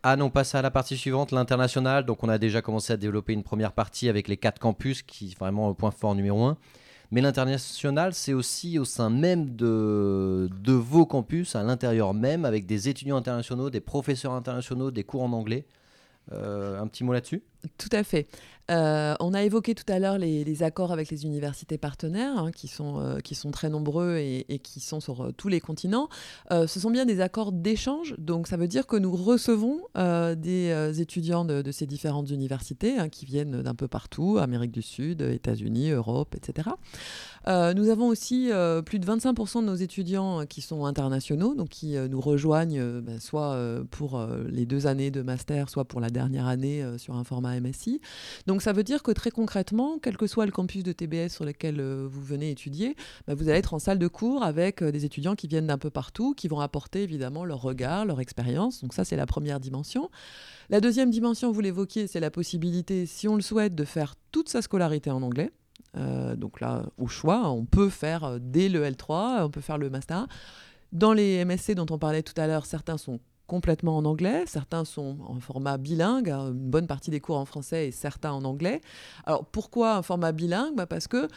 [0.03, 2.05] Ah non, on passe à la partie suivante, l'international.
[2.05, 5.31] Donc on a déjà commencé à développer une première partie avec les quatre campus, qui
[5.31, 6.57] est vraiment le point fort numéro un.
[7.11, 12.89] Mais l'international, c'est aussi au sein même de, vos campus, à l'intérieur même, avec des
[12.89, 15.65] étudiants internationaux, des professeurs internationaux, des cours en anglais.
[16.33, 17.43] Euh, un petit mot là-dessus?
[17.77, 18.27] Tout à fait.
[18.69, 22.67] Euh, on a évoqué tout à l'heure les, accords avec les universités partenaires, hein, qui,
[22.67, 26.09] sont, euh, qui sont très nombreux et, qui sont sur euh, tous les continents.
[26.51, 31.45] Ce sont bien des accords d'échange, donc ça veut dire que nous recevons des étudiants
[31.45, 36.35] de, ces différentes universités hein, qui viennent d'un peu partout, Amérique du Sud, États-Unis, Europe,
[36.35, 36.69] etc.
[37.45, 38.49] Nous avons aussi
[38.85, 43.57] plus de 25% de nos étudiants qui sont internationaux, donc qui nous rejoignent ben, soit
[43.91, 48.01] pour les deux années de master, soit pour la dernière année sur un format MSI.
[48.45, 51.45] Donc ça veut dire que très concrètement, quel que soit le campus de TBS sur
[51.45, 52.95] lequel euh, vous venez étudier,
[53.27, 55.77] ben, vous allez être en salle de cours avec euh, des étudiants qui viennent d'un
[55.77, 58.81] peu partout, qui vont apporter évidemment leur regard, leur expérience.
[58.81, 60.09] Donc ça, c'est la première dimension.
[60.69, 64.49] La deuxième dimension, vous l'évoquiez, c'est la possibilité, si on le souhaite, de faire toute
[64.49, 65.51] sa scolarité en anglais.
[65.95, 69.89] Euh, donc là, au choix, on peut faire dès le L3, on peut faire le
[69.89, 70.27] master.
[70.91, 74.85] Dans les MSC dont on parlait tout à l'heure, certains sont complètement en anglais, certains
[74.85, 78.43] sont en format bilingue, hein, une bonne partie des cours en français et certains en
[78.43, 78.81] anglais.
[79.25, 80.75] Alors pourquoi un format bilingue?
[80.75, 81.27] Bah Parce que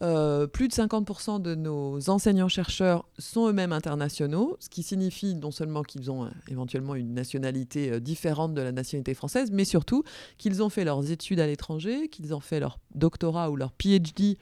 [0.00, 5.82] euh, plus de 50% de nos enseignants-chercheurs sont eux-mêmes internationaux, ce qui signifie non seulement
[5.82, 10.04] qu'ils ont euh, éventuellement une nationalité euh, différente de la nationalité française, mais surtout
[10.36, 14.38] qu'ils ont fait leurs études à l'étranger, qu'ils ont fait leur doctorat ou leur PhD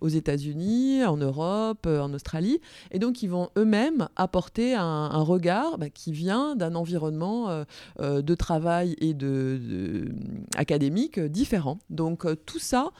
[0.00, 2.60] aux États-Unis, en Europe, euh, en Australie.
[2.90, 7.64] Et donc, ils vont eux-mêmes apporter un, regard bah, qui vient d'un environnement euh,
[8.00, 10.08] euh, de travail et de,
[10.56, 11.78] académique différent.
[11.90, 12.90] Donc, tout ça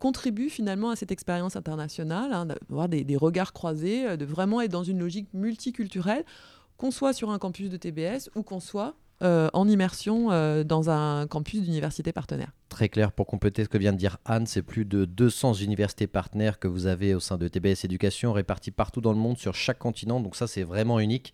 [0.00, 4.82] contribue finalement à cette expérience internationale, hein, d'avoir des, regards croisés, de vraiment être dans
[4.84, 6.24] une logique multiculturelle,
[6.76, 10.28] qu'on soit sur un campus de TBS ou qu'on soit en immersion
[10.64, 12.52] dans un campus d'université partenaire.
[12.68, 16.06] Très clair, pour compléter ce que vient de dire Anne, c'est plus de 200 universités
[16.06, 19.54] partenaires que vous avez au sein de TBS Éducation, réparties partout dans le monde, sur
[19.54, 21.32] chaque continent, donc ça c'est vraiment unique.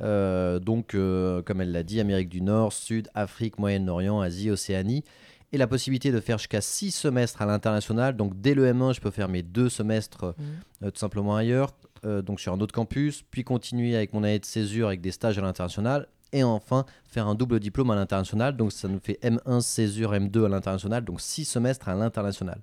[0.00, 5.04] donc, comme elle l'a dit, Amérique du Nord, Sud, Afrique, Moyen-Orient, Asie, Océanie
[5.52, 8.16] et la possibilité de faire jusqu'à 6 semestres à l'international.
[8.16, 10.84] Donc dès le M1, je peux faire mes deux semestres mmh.
[10.84, 14.38] euh, tout simplement ailleurs, euh, donc sur un autre campus, puis continuer avec mon année
[14.38, 18.56] de césure avec des stages à l'international, et enfin faire un double diplôme à l'international.
[18.56, 22.60] Donc ça nous fait M1 césure, M2 à l'international, donc 6 semestres à l'international.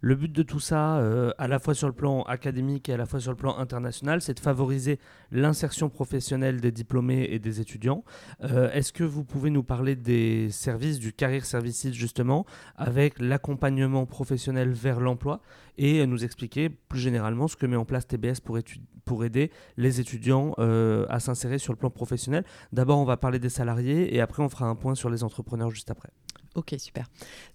[0.00, 2.96] Le but de tout ça, euh, à la fois sur le plan académique et à
[2.96, 5.00] la fois sur le plan international, c'est de favoriser
[5.32, 8.04] l'insertion professionnelle des diplômés et des étudiants.
[8.44, 14.06] Euh, est-ce que vous pouvez nous parler des services du Career Services justement, avec l'accompagnement
[14.06, 15.40] professionnel vers l'emploi
[15.78, 20.54] et nous expliquer plus généralement ce que met en place TBS pour, aider les étudiants
[20.58, 22.44] euh, à s'insérer sur le plan professionnel?
[22.72, 25.70] D'abord, on va parler des salariés et après, on fera un point sur les entrepreneurs
[25.70, 26.10] juste après.
[26.58, 27.06] Ok, super.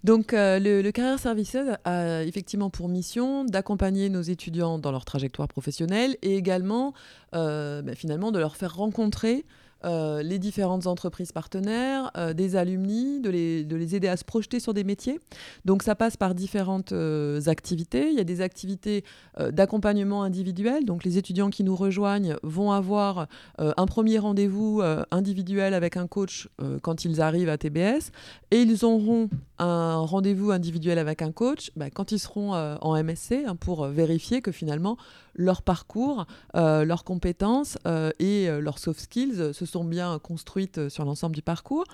[0.05, 5.49] Donc, euh, le, Career Services a effectivement pour mission d'accompagner nos étudiants dans leur trajectoire
[5.49, 6.93] professionnelle et également,
[7.35, 9.43] euh, bah, finalement, de leur faire rencontrer
[9.85, 14.23] euh, les différentes entreprises partenaires, euh, des alumni, de les, de les, aider à se
[14.23, 15.19] projeter sur des métiers.
[15.65, 18.09] Donc ça passe par différentes euh, activités.
[18.09, 19.03] Il y a des activités
[19.51, 20.85] d'accompagnement individuel.
[20.85, 26.47] Donc les étudiants qui nous rejoignent vont avoir un premier rendez-vous individuel avec un coach
[26.81, 28.11] quand ils arrivent à TBS
[28.51, 33.43] et ils auront un rendez-vous individuel avec un coach bah, quand ils seront en MSC
[33.45, 34.97] hein, pour vérifier que finalement
[35.35, 37.77] leur parcours, leurs compétences
[38.19, 41.85] et leurs soft skills se sont bien construites euh, sur l'ensemble du parcours.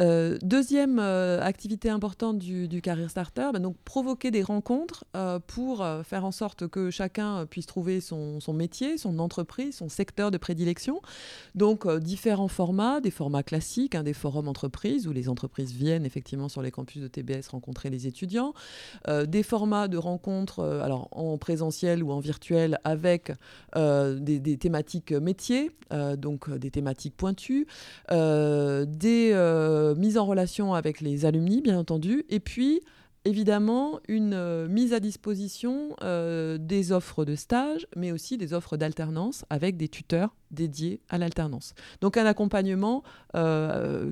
[0.00, 5.04] Euh, deuxième euh, activité importante du, Career Starter, bah, donc provoquer des rencontres
[5.46, 10.38] pour faire en sorte que chacun puisse trouver son, métier, son entreprise, son secteur de
[10.38, 11.00] prédilection.
[11.54, 16.48] Donc différents formats, des formats classiques, hein, des forums entreprises où les entreprises viennent effectivement
[16.48, 18.54] sur les campus de TBS rencontrer les étudiants,
[19.08, 23.32] des formats de rencontres alors en présentiel ou en virtuel avec
[23.74, 25.70] des, des, thématiques métiers,
[26.16, 27.66] donc des thématiques pointues,
[28.10, 32.82] euh, des euh, mises en relation avec les alumni, bien entendu, et puis
[33.28, 35.96] évidemment une euh, mise à disposition
[36.58, 41.74] des offres de stage, mais aussi des offres d'alternance avec des tuteurs dédiés à l'alternance.
[42.00, 43.02] Donc un accompagnement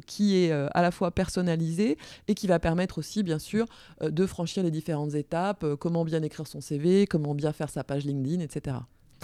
[0.06, 1.96] qui est à la fois personnalisé
[2.28, 3.66] et qui va permettre aussi, bien sûr,
[4.02, 8.04] de franchir les différentes étapes, comment bien écrire son CV, comment bien faire sa page
[8.04, 8.76] LinkedIn, etc.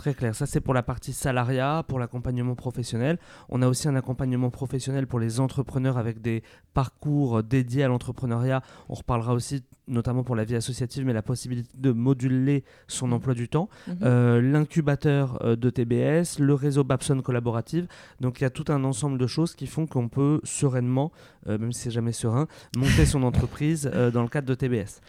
[0.03, 0.35] Très clair.
[0.35, 3.21] Ça, c'est pour la partie salariat, pour l'accompagnement professionnel.
[3.49, 6.43] On a aussi un accompagnement professionnel pour les entrepreneurs avec des
[6.75, 8.63] parcours dédiés à l'entrepreneuriat.
[8.89, 13.13] On reparlera aussi, notamment pour la vie associative, mais la possibilité de moduler son mmh.
[13.13, 13.69] emploi du temps.
[13.87, 13.93] Mmh.
[14.03, 17.87] Euh, l'incubateur euh, de TBS, le réseau Babson collaborative.
[18.21, 21.13] Donc, il y a tout un ensemble de choses qui font qu'on peut sereinement,
[21.47, 25.01] euh, même si c'est jamais serein, monter son entreprise dans le cadre de TBS.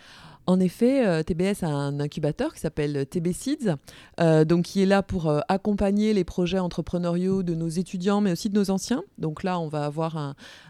[0.45, 3.75] En effet, euh, TBS a un incubateur qui s'appelle TB Seeds,
[4.19, 8.33] euh, donc qui est là pour euh, accompagner les projets entrepreneuriaux de nos étudiants, mais
[8.33, 9.03] aussi de nos anciens.
[9.17, 10.17] Donc là, on va avoir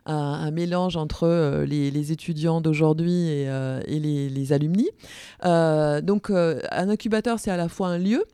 [0.06, 3.50] un, mélange entre les, étudiants d'aujourd'hui et,
[3.88, 4.90] les, alumni.
[5.44, 8.26] donc, un incubateur, c'est à la fois un lieu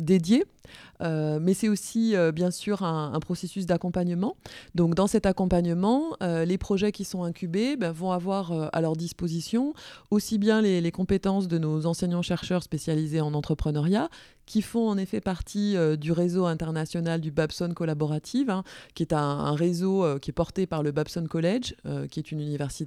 [0.00, 0.66] dédié euh,
[1.00, 4.36] mais c'est aussi euh, bien sûr un, processus d'accompagnement.
[4.74, 8.96] Donc dans cet accompagnement, euh, les projets qui sont incubés ben, vont avoir à leur
[8.96, 9.74] disposition
[10.10, 14.08] aussi bien les, compétences de nos enseignants-chercheurs spécialisés en entrepreneuriat
[14.46, 18.62] qui font en effet partie euh, du réseau international du Babson Collaborative, hein,
[18.94, 22.30] qui est un, réseau euh, qui est porté par le Babson College, euh, qui est
[22.30, 22.86] une université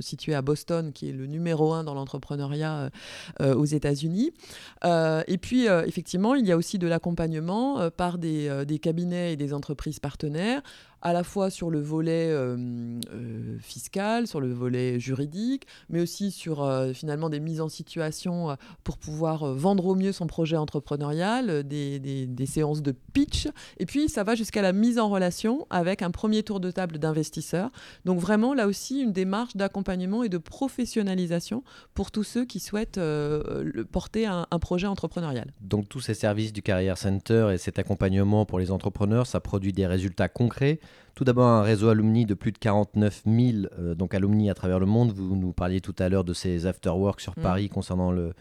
[0.00, 2.90] située à Boston, qui est le numéro un dans l'entrepreneuriat
[3.40, 4.32] aux États-Unis.
[4.84, 7.33] et puis, effectivement, il y a aussi de l'accompagnement
[7.96, 10.62] par des, des cabinets et des entreprises partenaires
[11.04, 12.56] à la fois sur le volet euh,
[13.12, 18.56] euh, fiscal, sur le volet juridique, mais aussi sur euh, finalement des mises en situation
[18.84, 24.24] pour pouvoir vendre au mieux son projet entrepreneurial, des, séances de pitch, et puis ça
[24.24, 27.70] va jusqu'à la mise en relation avec un premier tour de table d'investisseurs.
[28.06, 33.00] Donc vraiment là aussi une démarche d'accompagnement et de professionnalisation pour tous ceux qui souhaitent
[33.92, 35.52] porter un projet entrepreneurial.
[35.60, 39.72] Donc tous ces services du Career Center et cet accompagnement pour les entrepreneurs, ça produit
[39.72, 40.80] des résultats concrets
[41.14, 44.80] tout d'abord, un réseau alumni de plus de 49 000 euh, donc alumni à travers
[44.80, 45.12] le monde.
[45.12, 47.42] Vous nous parliez tout à l'heure de ces after-work sur mm.
[47.42, 48.34] Paris concernant le,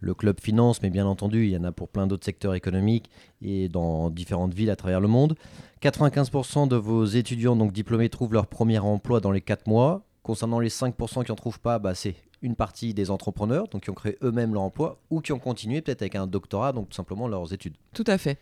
[0.00, 3.10] le club finance, mais bien entendu, il y en a pour plein d'autres secteurs économiques
[3.42, 5.34] et dans différentes villes à travers le monde.
[5.82, 10.02] 95% de vos étudiants donc diplômés trouvent leur premier emploi dans les 4 mois.
[10.22, 13.90] Concernant les 5% qui n'en trouvent pas, bah, c'est une partie des entrepreneurs, donc qui
[13.90, 16.94] ont créé eux-mêmes leur emploi, ou qui ont continué peut-être avec un doctorat, donc tout
[16.94, 17.74] simplement leurs études.
[17.94, 18.38] Tout à fait.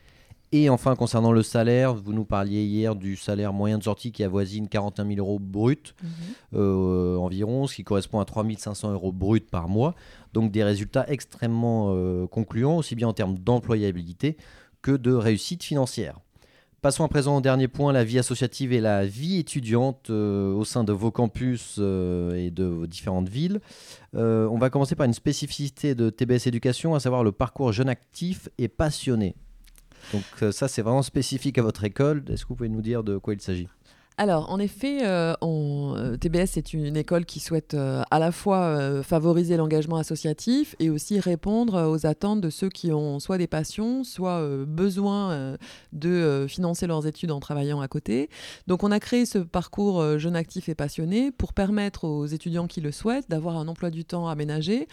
[0.50, 4.24] Et enfin, concernant le salaire, vous nous parliez hier du salaire moyen de sortie qui
[4.24, 5.94] avoisine 41 000 euros brut
[6.54, 9.94] euh, environ, ce qui correspond à 3 500 euros brut par mois.
[10.32, 14.38] Donc des résultats extrêmement euh, concluants, aussi bien en termes d'employabilité
[14.80, 16.18] que de réussite financière.
[16.80, 20.64] Passons à présent au dernier point, la vie associative et la vie étudiante euh, au
[20.64, 23.60] sein de vos campus et de vos différentes villes.
[24.14, 28.48] On va commencer par une spécificité de TBS Éducation, à savoir le parcours jeune actif
[28.56, 29.34] et passionné.
[30.12, 32.24] Donc euh, ça, c'est vraiment spécifique à votre école.
[32.28, 33.68] Est-ce que vous pouvez nous dire de quoi il s'agit?
[34.20, 38.58] Alors, en effet, euh, euh, TBS est une école qui souhaite euh, à la fois
[39.04, 44.02] favoriser l'engagement associatif et aussi répondre aux attentes de ceux qui ont soit des passions,
[44.02, 45.56] soit besoin
[45.92, 48.28] de financer leurs études en travaillant à côté.
[48.66, 52.80] Donc, on a créé ce parcours jeune actif et passionné pour permettre aux étudiants qui
[52.80, 54.88] le souhaitent d'avoir un emploi du temps aménagé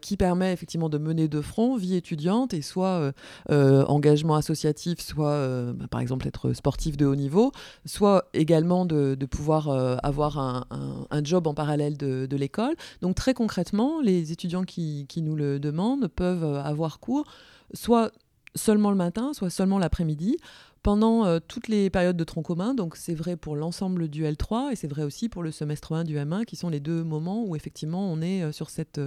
[0.00, 3.12] qui permet effectivement de mener de front vie étudiante et soit
[3.50, 7.52] engagement associatif, soit bah, par exemple être sportif de haut niveau,
[7.84, 12.74] soit également de, de pouvoir euh, avoir un, job en parallèle de, l'école.
[13.00, 17.24] Donc très concrètement, les étudiants qui, qui nous le demandent peuvent euh, avoir cours
[17.72, 18.12] soit
[18.54, 20.36] seulement le matin, soit seulement l'après-midi
[20.84, 22.74] pendant euh, toutes les périodes de tronc commun.
[22.74, 26.04] Donc c'est vrai pour l'ensemble du L3 et c'est vrai aussi pour le semestre 1
[26.04, 29.00] du M1 qui sont les deux moments où effectivement on est euh, sur cette,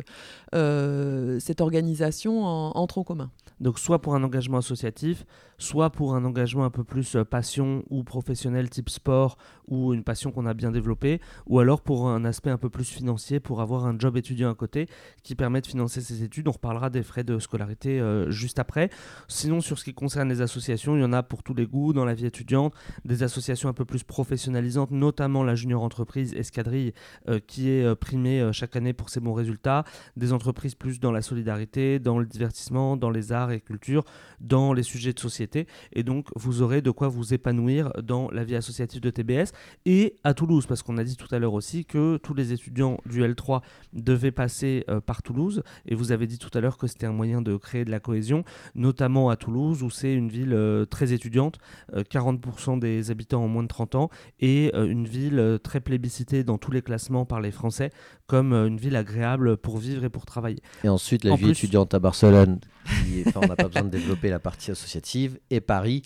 [0.55, 3.29] euh, cette organisation en, en tronc commun.
[3.59, 5.25] Donc soit pour un engagement associatif,
[5.59, 10.31] soit pour un engagement un peu plus passion ou professionnel type sport ou une passion
[10.31, 13.85] qu'on a bien développée, ou alors pour un aspect un peu plus financier pour avoir
[13.85, 14.87] un job étudiant à côté
[15.23, 16.47] qui permet de financer ses études.
[16.47, 17.99] On reparlera des frais de scolarité
[18.29, 18.91] juste après.
[19.27, 21.93] Sinon sur ce qui concerne les associations, il y en a pour tous les goûts
[21.93, 22.73] dans la vie étudiante,
[23.05, 26.93] des associations un peu plus professionnalisantes, notamment la junior entreprise Escadrille
[27.29, 29.83] euh, qui est euh, primée euh, chaque année pour ses bons résultats,
[30.15, 34.03] des entreprises plus dans la solidarité, dans le divertissement, dans les arts et culture,
[34.39, 35.67] dans les sujets de société.
[35.93, 39.51] Et donc, vous aurez de quoi vous épanouir dans la vie associative de TBS
[39.85, 42.97] et à Toulouse, parce qu'on a dit tout à l'heure aussi que tous les étudiants
[43.05, 43.61] du L3
[43.93, 45.63] devaient passer par Toulouse.
[45.85, 47.99] Et vous avez dit tout à l'heure que c'était un moyen de créer de la
[47.99, 48.43] cohésion,
[48.75, 51.56] notamment à Toulouse, où c'est une ville très étudiante,
[51.93, 55.79] euh, 40% des habitants ont moins de 30 ans, et euh, une ville euh, très
[55.79, 57.91] plébiscitée dans tous les classements par les Français,
[58.27, 60.59] comme une ville agréable pour vivre et pour travailler.
[60.83, 63.83] Et ensuite, la En vie plus- étudiante à Barcelone, qui, enfin, on n'a pas besoin
[63.83, 66.03] de développer la partie associative, et Paris.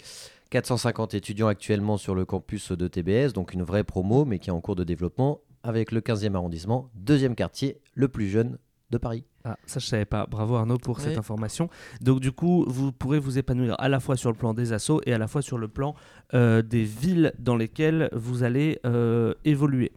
[0.50, 4.54] 450 étudiants actuellement sur le campus de TBS, donc une vraie promo, mais qui est
[4.54, 8.58] en cours de développement, avec le 15e arrondissement, deuxième quartier, le plus jeune
[8.90, 9.24] de Paris.
[9.44, 10.26] Ah, ça je savais pas.
[10.28, 11.70] Bravo Arnaud pour cette information.
[12.02, 15.02] Donc du coup, vous pourrez vous épanouir à la fois sur le plan des assos
[15.06, 15.96] et à la fois sur le plan
[16.34, 19.92] euh, des villes dans lesquelles vous allez euh, évoluer.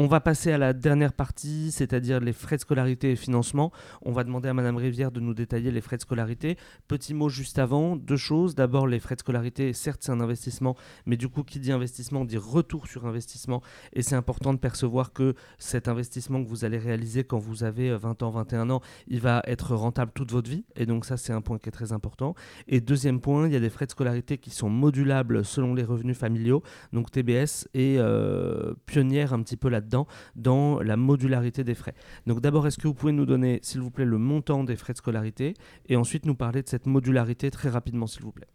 [0.00, 3.72] On va passer à la dernière partie, c'est-à-dire les frais de scolarité et financement.
[4.02, 6.56] On va demander à Madame Rivière de nous détailler les frais de scolarité.
[6.86, 8.54] Petit mot juste avant, deux choses.
[8.54, 12.24] D'abord, les frais de scolarité, certes c'est un investissement, mais du coup, qui dit investissement
[12.24, 13.60] dit retour sur investissement.
[13.92, 17.90] Et c'est important de percevoir que cet investissement que vous allez réaliser quand vous avez
[17.90, 20.64] euh, 20 ans, 21 ans, il va être rentable toute votre vie.
[20.76, 22.36] Et donc ça, c'est un point qui est très important.
[22.68, 25.82] Et deuxième point, il y a des frais de scolarité qui sont modulables selon les
[25.82, 26.62] revenus familiaux.
[26.92, 29.87] Donc TBS est euh, pionnière un petit peu là-dedans,
[30.36, 31.94] dans la modularité des frais.
[32.26, 34.92] Donc d'abord, est-ce que vous pouvez nous donner, s'il vous plaît, le montant des frais
[34.92, 35.54] de scolarité
[35.86, 38.48] et ensuite nous parler de cette modularité très rapidement, s'il vous plaît.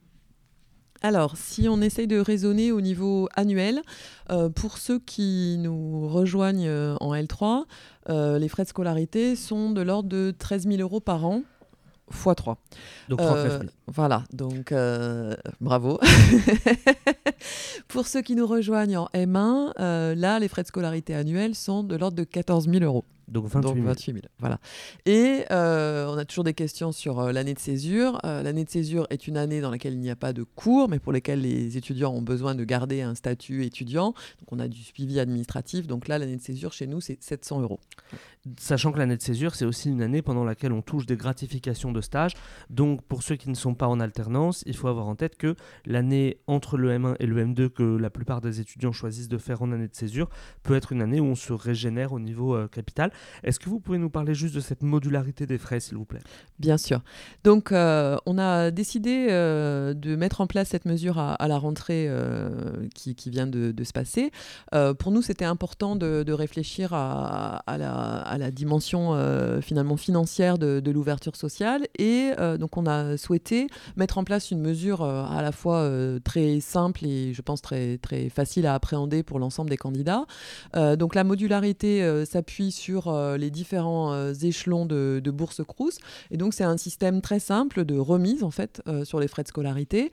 [1.06, 3.82] Alors, si on essaye de raisonner au niveau annuel,
[4.32, 7.66] euh, pour ceux qui nous rejoignent euh, en L3,
[8.10, 11.44] euh, les frais de scolarité sont de l'ordre de 13 000 euros par an,
[12.14, 12.58] x 3.
[13.10, 13.64] Donc 39 000.
[13.64, 16.00] Euh, voilà, donc euh, bravo.
[17.88, 21.84] Pour ceux qui nous rejoignent en M1, euh, là, les frais de scolarité annuels sont
[21.84, 23.06] de l'ordre de 14 000 euros.
[23.28, 23.88] Donc 28 Donc 000.
[23.88, 24.26] 28 000.
[24.40, 24.60] Voilà.
[25.06, 28.20] Et euh, on a toujours des questions sur euh, l'année de césure.
[28.26, 30.90] Euh, l'année de césure est une année dans laquelle il n'y a pas de cours,
[30.90, 34.08] mais pour lesquels les étudiants ont besoin de garder un statut étudiant.
[34.40, 35.88] Donc on a du suivi administratif.
[35.88, 37.80] Donc là, l'année de césure chez nous, c'est 700 euros.
[38.60, 41.94] Sachant que l'année de césure, c'est aussi une année pendant laquelle on touche des gratifications
[41.94, 42.34] de stage.
[42.70, 45.56] Donc, pour ceux qui ne sont pas en alternance, il faut avoir en tête que
[45.86, 49.62] l'année entre le M1 et le M2 que la plupart des étudiants choisissent de faire
[49.62, 50.30] en année de césure
[50.62, 53.13] peut être une année où on se régénère au niveau capital.
[53.44, 56.22] Est-ce que vous pouvez nous parler juste de cette modularité des frais, s'il vous plaît?
[56.60, 57.02] Bien sûr.
[57.44, 62.06] Donc, euh, on a décidé euh, de mettre en place cette mesure à, la rentrée
[62.08, 64.32] euh, qui, vient de, se passer.
[65.00, 69.14] Pour nous, c'était important de, réfléchir à, la, dimension
[69.62, 71.88] finalement financière de, de l'ouverture sociale.
[72.00, 75.90] Et donc, on a souhaité mettre en place une mesure à la fois
[76.24, 80.26] très simple et je pense très, très facile à appréhender pour l'ensemble des candidats.
[80.76, 85.98] Donc, la modularité s'appuie sur euh, les différents euh, échelons de, bourse Crous.
[86.32, 89.44] Et donc, c'est un système très simple de remise, en fait, euh, sur les frais
[89.44, 90.12] de scolarité.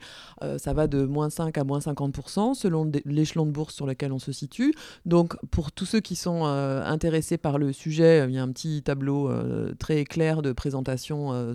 [0.57, 4.19] Ça va de moins 5 à moins 50% selon l'échelon de bourse sur lequel on
[4.19, 4.73] se situe.
[5.05, 8.81] Donc, pour tous ceux qui sont intéressés par le sujet, il y a un petit
[8.81, 9.31] tableau
[9.77, 11.53] très clair de présentation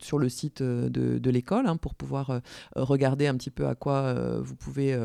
[0.00, 2.40] sur le site de, l'école hein, pour pouvoir
[2.76, 4.96] regarder un petit peu à quoi vous, pouvez,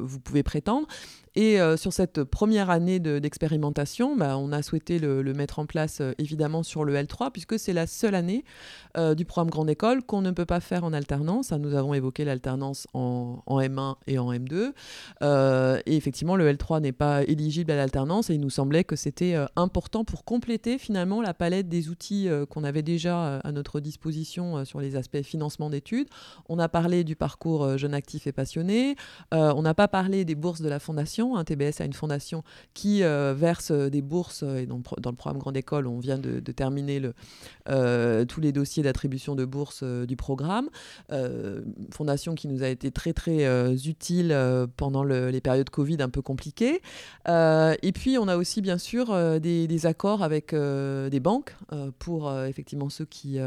[0.00, 0.86] vous pouvez prétendre.
[1.36, 5.66] Et euh, sur cette première année de- d'expérimentation, bah, on a souhaité le, mettre en
[5.66, 8.42] place euh, évidemment sur le L3, puisque c'est la seule année
[8.96, 11.52] euh, du programme Grande École qu'on ne peut pas faire en alternance.
[11.52, 11.58] hein.
[11.58, 14.72] Nous avons évoqué l'alternance en, en M1 et en M2.
[15.22, 18.96] Euh, et effectivement, le L3 n'est pas éligible à l'alternance et il nous semblait que
[18.96, 24.64] c'était important pour compléter finalement la palette des outils qu'on avait déjà à notre disposition
[24.64, 26.08] sur les aspects financement d'études.
[26.48, 28.96] On a parlé du parcours jeune actif et passionné.
[29.32, 31.25] On n'a pas parlé des bourses de la fondation.
[31.34, 31.42] Hein.
[31.44, 35.38] TBS a une fondation qui euh, verse euh, des bourses euh, et dans, le programme
[35.38, 37.00] Grande École, on vient de, terminer
[37.66, 40.68] tous les dossiers d'attribution de bourses du programme.
[41.90, 44.36] Fondation qui nous a été très très utile
[44.76, 46.80] pendant le- les périodes Covid un peu compliquées.
[47.26, 51.54] Et puis on a aussi bien sûr des, accords avec des banques
[51.98, 53.38] pour effectivement ceux qui,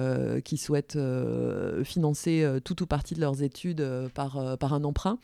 [0.57, 0.99] souhaitent
[1.83, 5.17] financer tout ou partie de leurs études par, un emprunt.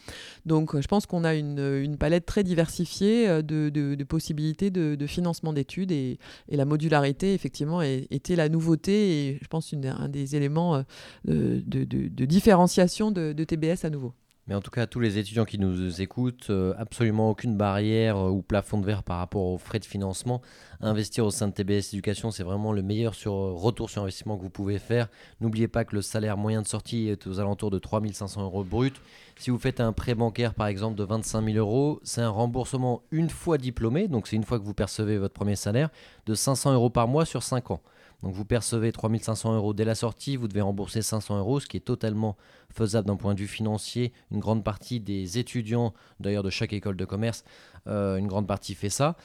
[0.45, 5.51] Donc je pense qu'on a une, une palette très diversifiée euh, de, possibilités de, financement
[5.51, 6.17] d'études et,
[6.49, 10.83] la modularité effectivement était la nouveauté et je pense un des éléments
[11.27, 14.13] euh, de, différenciation de, TBS à nouveau.
[14.47, 18.43] Mais en tout cas, tous les étudiants qui nous écoutent, euh, absolument aucune barrière ou
[18.43, 20.39] plafond de verre par rapport aux frais de financement.
[20.81, 24.51] Investir au sein de TBS Éducation, c'est vraiment le meilleur retour sur investissement que vous
[24.51, 25.09] pouvez faire.
[25.41, 28.93] N'oubliez pas que le salaire moyen de sortie est aux alentours de 3500 euros brut.
[29.37, 33.03] Si vous faites un prêt bancaire, par exemple, de 25 000 euros, c'est un remboursement
[33.11, 35.89] une fois diplômé, donc c'est une fois que vous percevez votre premier salaire,
[36.25, 37.81] de 500 euros par mois sur 5 ans.
[38.23, 41.77] Donc vous percevez 3500 euros dès la sortie, vous devez rembourser 500 euros, ce qui
[41.77, 42.37] est totalement
[42.73, 44.13] faisable d'un point de vue financier.
[44.31, 47.43] Une grande partie des étudiants, d'ailleurs de chaque école de commerce,
[47.87, 49.15] euh, une grande partie fait ça.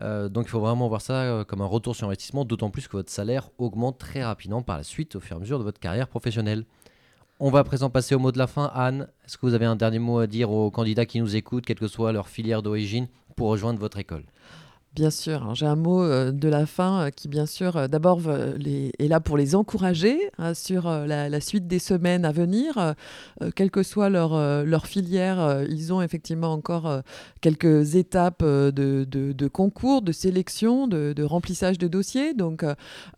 [0.00, 2.88] Euh, donc il faut vraiment voir ça euh, comme un retour sur investissement, d'autant plus
[2.88, 5.64] que votre salaire augmente très rapidement par la suite au fur et à mesure de
[5.64, 6.64] votre carrière professionnelle.
[7.42, 8.70] On va à présent passer au mot de la fin.
[8.74, 11.64] Anne, est-ce que vous avez un dernier mot à dire aux candidats qui nous écoutent,
[11.64, 14.24] quelle que soit leur filière d'origine, pour rejoindre votre école?
[14.96, 17.86] Bien sûr, hein, j'ai un mot euh, de la fin euh, qui, bien sûr, euh,
[17.86, 22.94] d'abord est là pour les encourager hein, sur la, suite des semaines à venir.
[23.54, 27.02] Quelle que soit leur, filière, ils ont effectivement encore
[27.40, 32.34] quelques étapes de, concours, de sélection, de, remplissage de dossiers.
[32.34, 32.64] Donc,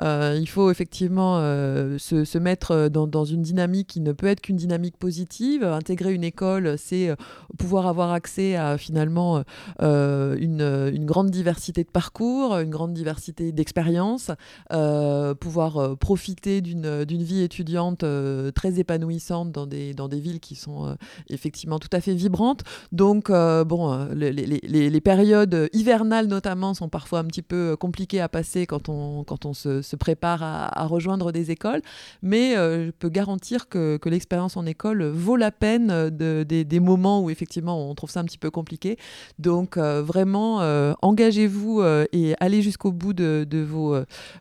[0.00, 5.64] il faut effectivement se, mettre dans, une dynamique qui ne peut être qu'une dynamique positive.
[5.64, 7.14] Intégrer une école, c'est
[7.58, 9.42] pouvoir avoir accès à finalement
[9.80, 14.32] une, une grande diversité de parcours, une grande diversité d'expériences,
[14.72, 20.18] euh, pouvoir euh, profiter d'une d'une vie étudiante euh, très épanouissante dans des, dans des
[20.18, 20.94] villes qui sont euh,
[21.28, 22.62] effectivement tout à fait vibrantes.
[22.90, 27.76] Donc, euh, bon, euh, les, les- les- périodes hivernales notamment sont parfois un petit peu
[27.76, 31.82] compliquées à passer quand on, quand on se, se prépare à, à rejoindre des écoles,
[32.22, 36.64] mais euh, je peux garantir que, que l'expérience en école vaut la peine de, des,
[36.64, 38.96] des moments où effectivement on trouve ça un petit peu compliqué.
[39.38, 43.94] Donc euh, vraiment, euh, engagez-vous euh, et allez jusqu'au bout de, vos,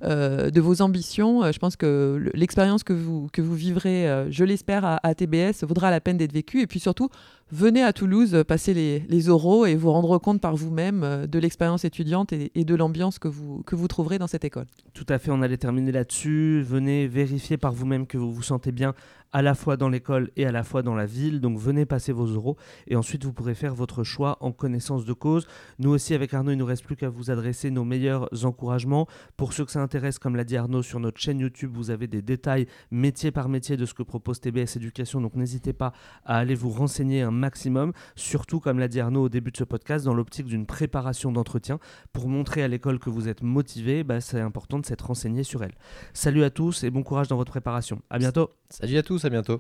[0.04, 1.44] euh, de vos ambitions.
[1.44, 5.16] Euh, je pense que le- l'expérience que vous, que vous vivrez, euh, je l'espère, à,
[5.16, 6.62] TBS vaudra la peine d'être vécue.
[6.62, 7.10] Et puis surtout,
[7.52, 11.28] venez à Toulouse euh, passer les, les oraux et vous rendre compte par vous-même euh,
[11.28, 14.66] de l'expérience étudiante et, et de l'ambiance que vous, que vous trouverez dans cette école.
[14.94, 16.62] Tout à fait, on allait terminer là-dessus.
[16.66, 18.94] Venez vérifier par vous-même que vous vous sentez bien
[19.34, 21.40] à la fois dans l'école et à la fois dans la ville.
[21.40, 22.58] Donc venez passer vos euros
[22.88, 25.48] et ensuite vous pourrez faire votre choix en connaissance de cause.
[25.80, 29.08] Nous aussi avec Arnaud, il nous reste plus qu'à vous adresser nos meilleurs encouragements.
[29.38, 32.08] Pour ceux que ça intéresse, comme l'a dit Arnaud, sur notre chaîne YouTube, vous avez
[32.08, 35.22] des détails métier par métier de ce que propose TBS Éducation.
[35.22, 35.94] Donc n'hésitez pas
[36.26, 37.94] à aller vous renseigner un maximum.
[38.16, 41.80] Surtout, comme l'a dit Arnaud au début de ce podcast, dans l'optique d'une préparation d'entretien
[42.14, 45.64] pour montrer à l'école que vous êtes motivé, bah, c'est important de s'être renseigné sur
[45.64, 45.74] elle.
[46.14, 48.02] Salut à tous et bon courage dans votre préparation.
[48.10, 48.61] À bientôt.
[48.72, 49.60] Salut à tous, à bientôt.